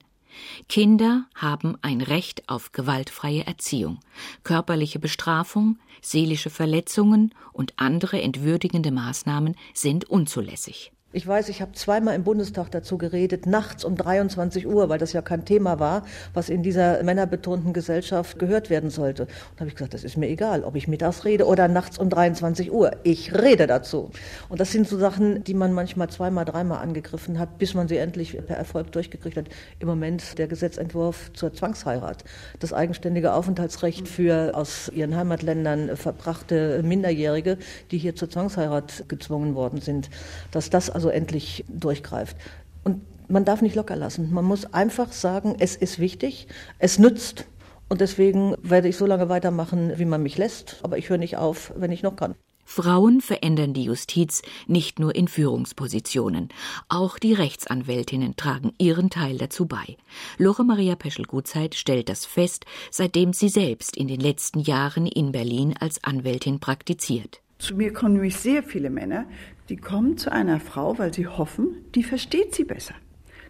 Kinder 0.67 1.25
haben 1.35 1.77
ein 1.81 2.01
Recht 2.01 2.47
auf 2.47 2.71
gewaltfreie 2.71 3.45
Erziehung. 3.45 3.99
Körperliche 4.43 4.99
Bestrafung, 4.99 5.79
seelische 6.01 6.49
Verletzungen 6.49 7.33
und 7.53 7.73
andere 7.77 8.21
entwürdigende 8.21 8.91
Maßnahmen 8.91 9.55
sind 9.73 10.05
unzulässig. 10.05 10.91
Ich 11.11 11.25
weiß, 11.25 11.49
ich 11.49 11.59
habe 11.59 11.71
zweimal 11.71 12.13
im 12.13 12.23
Bundestag 12.23 12.69
dazu 12.69 12.99
geredet, 12.99 13.47
nachts 13.47 13.83
um 13.83 13.95
23 13.95 14.67
Uhr, 14.67 14.89
weil 14.89 14.99
das 14.99 15.11
ja 15.11 15.23
kein 15.23 15.43
Thema 15.43 15.79
war, 15.79 16.03
was 16.35 16.49
in 16.49 16.61
dieser 16.61 17.01
männerbetonten 17.01 17.73
Gesellschaft 17.73 18.37
gehört 18.37 18.69
werden 18.69 18.91
sollte. 18.91 19.23
Und 19.23 19.31
da 19.55 19.61
habe 19.61 19.69
ich 19.69 19.75
gesagt, 19.75 19.95
das 19.95 20.03
ist 20.03 20.17
mir 20.17 20.27
egal, 20.27 20.63
ob 20.63 20.75
ich 20.75 20.87
mittags 20.87 21.25
rede 21.25 21.47
oder 21.47 21.67
nachts 21.67 21.97
um 21.97 22.11
23 22.11 22.71
Uhr. 22.71 22.91
Ich 23.01 23.33
rede 23.33 23.65
dazu. 23.65 24.11
Und 24.49 24.59
das 24.59 24.71
sind 24.71 24.87
so 24.87 24.99
Sachen, 24.99 25.43
die 25.43 25.55
man 25.55 25.73
manchmal 25.73 26.09
zweimal, 26.09 26.45
dreimal 26.45 26.77
angegriffen 26.77 27.39
hat, 27.39 27.57
bis 27.57 27.73
man 27.73 27.87
sie 27.87 27.97
endlich 27.97 28.37
per 28.45 28.57
Erfolg 28.57 28.91
durchgekriegt 28.91 29.37
hat. 29.37 29.45
Im 29.79 29.87
Moment 29.87 30.37
der 30.37 30.45
Gesetzentwurf 30.45 31.33
zur 31.33 31.51
Zwangsheirat, 31.51 32.23
das 32.59 32.71
eigenständige 32.71 33.33
Aufenthaltsrecht 33.33 34.07
für 34.07 34.51
aus 34.53 34.91
ihren 34.93 35.15
Heimatländern 35.15 35.97
verbrachte 35.97 36.83
Minderjährige, 36.83 37.57
die 37.89 37.97
hier 37.97 38.15
zur 38.15 38.29
Zwangsheirat 38.29 39.05
gezwungen 39.07 39.55
worden 39.55 39.81
sind, 39.81 40.11
dass 40.51 40.69
das 40.69 40.98
also 40.99 41.09
endlich 41.09 41.63
durchgreift. 41.69 42.35
Und 42.83 43.01
man 43.29 43.45
darf 43.45 43.61
nicht 43.61 43.75
locker 43.75 43.95
lassen. 43.95 44.33
Man 44.33 44.43
muss 44.43 44.65
einfach 44.73 45.13
sagen, 45.13 45.55
es 45.57 45.77
ist 45.77 45.97
wichtig, 45.97 46.47
es 46.77 46.99
nützt. 46.99 47.45
Und 47.87 48.01
deswegen 48.01 48.53
werde 48.61 48.89
ich 48.89 48.97
so 48.97 49.05
lange 49.05 49.29
weitermachen, 49.29 49.93
wie 49.95 50.03
man 50.03 50.21
mich 50.21 50.37
lässt. 50.37 50.75
Aber 50.83 50.97
ich 50.97 51.09
höre 51.09 51.17
nicht 51.17 51.37
auf, 51.37 51.71
wenn 51.77 51.93
ich 51.93 52.03
noch 52.03 52.17
kann. 52.17 52.35
Frauen 52.65 53.21
verändern 53.21 53.73
die 53.73 53.85
Justiz 53.85 54.41
nicht 54.67 54.99
nur 54.99 55.15
in 55.15 55.29
Führungspositionen. 55.29 56.49
Auch 56.89 57.17
die 57.17 57.33
Rechtsanwältinnen 57.33 58.35
tragen 58.35 58.73
ihren 58.77 59.09
Teil 59.09 59.37
dazu 59.37 59.67
bei. 59.67 59.95
Lore 60.37 60.65
Maria 60.65 60.95
Peschel-Gutzeit 60.95 61.75
stellt 61.75 62.09
das 62.09 62.25
fest, 62.25 62.65
seitdem 62.91 63.31
sie 63.31 63.49
selbst 63.49 63.95
in 63.95 64.09
den 64.09 64.19
letzten 64.19 64.59
Jahren 64.59 65.07
in 65.07 65.31
Berlin 65.31 65.75
als 65.79 66.03
Anwältin 66.03 66.59
praktiziert. 66.59 67.41
Zu 67.59 67.75
mir 67.75 67.91
kommen 67.91 68.13
nämlich 68.13 68.37
sehr 68.37 68.63
viele 68.63 68.89
Männer, 68.89 69.25
die 69.67 69.75
kommen 69.75 70.17
zu 70.17 70.31
einer 70.31 70.61
Frau, 70.61 70.97
weil 70.97 71.13
sie 71.13 71.27
hoffen, 71.27 71.75
die 71.93 72.03
versteht 72.03 72.55
sie 72.55 72.63
besser. 72.63 72.95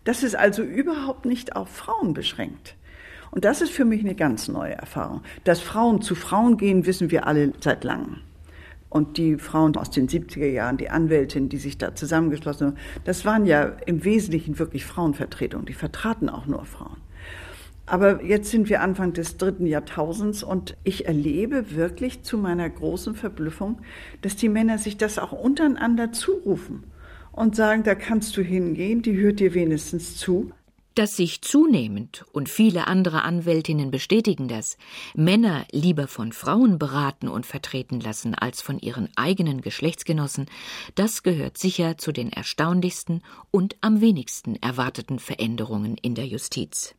Das 0.04 0.24
ist 0.24 0.36
also 0.36 0.64
überhaupt 0.64 1.26
nicht 1.26 1.56
auf 1.56 1.70
Frauen 1.70 2.16
beschränkt. 2.16 2.76
Und 3.30 3.46
das 3.46 3.62
ist 3.62 3.72
für 3.72 3.86
mich 3.86 4.02
eine 4.02 4.16
ganz 4.16 4.48
neue 4.48 4.74
Erfahrung. 4.74 5.22
Dass 5.44 5.62
Frauen 5.62 6.02
zu 6.02 6.16
Frauen 6.16 6.58
gehen, 6.58 6.88
wissen 6.88 7.12
wir 7.12 7.28
alle 7.28 7.54
seit 7.60 7.84
langem. 7.84 8.18
Und 8.90 9.18
die 9.18 9.38
Frauen 9.38 9.78
aus 9.78 9.92
den 9.92 10.10
70er 10.10 10.48
Jahren, 10.48 10.78
die 10.78 10.90
Anwältinnen, 10.90 11.48
die 11.48 11.58
sich 11.58 11.78
da 11.78 11.94
zusammengeschlossen 11.94 12.68
haben, 12.68 12.78
das 13.04 13.24
waren 13.24 13.46
ja 13.46 13.66
im 13.86 14.04
Wesentlichen 14.04 14.58
wirklich 14.58 14.86
Frauenvertretungen. 14.86 15.68
Die 15.68 15.74
vertraten 15.74 16.30
auch 16.30 16.48
nur 16.48 16.66
Frauen. 16.66 16.98
Aber 17.90 18.24
jetzt 18.24 18.52
sind 18.52 18.70
wir 18.70 18.82
Anfang 18.82 19.14
des 19.14 19.38
dritten 19.38 19.66
Jahrtausends 19.66 20.44
und 20.44 20.78
ich 20.84 21.08
erlebe 21.08 21.76
wirklich 21.76 22.22
zu 22.22 22.38
meiner 22.38 22.70
großen 22.70 23.16
Verblüffung, 23.16 23.80
dass 24.22 24.36
die 24.36 24.48
Männer 24.48 24.78
sich 24.78 24.98
das 24.98 25.18
auch 25.18 25.32
untereinander 25.32 26.12
zurufen 26.12 26.84
und 27.32 27.56
sagen, 27.56 27.82
da 27.82 27.96
kannst 27.96 28.38
du 28.38 28.44
hingehen, 28.44 29.02
die 29.02 29.18
hört 29.18 29.40
dir 29.40 29.56
wenigstens 29.56 30.18
zu. 30.18 30.52
Dass 30.94 31.16
sich 31.16 31.42
zunehmend, 31.42 32.26
und 32.32 32.48
viele 32.48 32.86
andere 32.86 33.24
Anwältinnen 33.24 33.90
bestätigen 33.90 34.48
das, 34.48 34.78
Männer 35.16 35.66
lieber 35.72 36.08
von 36.08 36.32
Frauen 36.32 36.78
beraten 36.78 37.28
und 37.28 37.48
vertreten 37.48 38.02
lassen 38.02 38.36
als 38.36 38.62
von 38.62 38.78
ihren 38.78 39.10
eigenen 39.16 39.62
Geschlechtsgenossen, 39.62 40.46
das 40.94 41.24
gehört 41.24 41.58
sicher 41.58 41.98
zu 41.98 42.12
den 42.12 42.32
erstaunlichsten 42.32 43.24
und 43.50 43.78
am 43.82 44.00
wenigsten 44.00 44.58
erwarteten 44.58 45.18
Veränderungen 45.18 45.98
in 45.98 46.14
der 46.14 46.28
Justiz. 46.28 46.94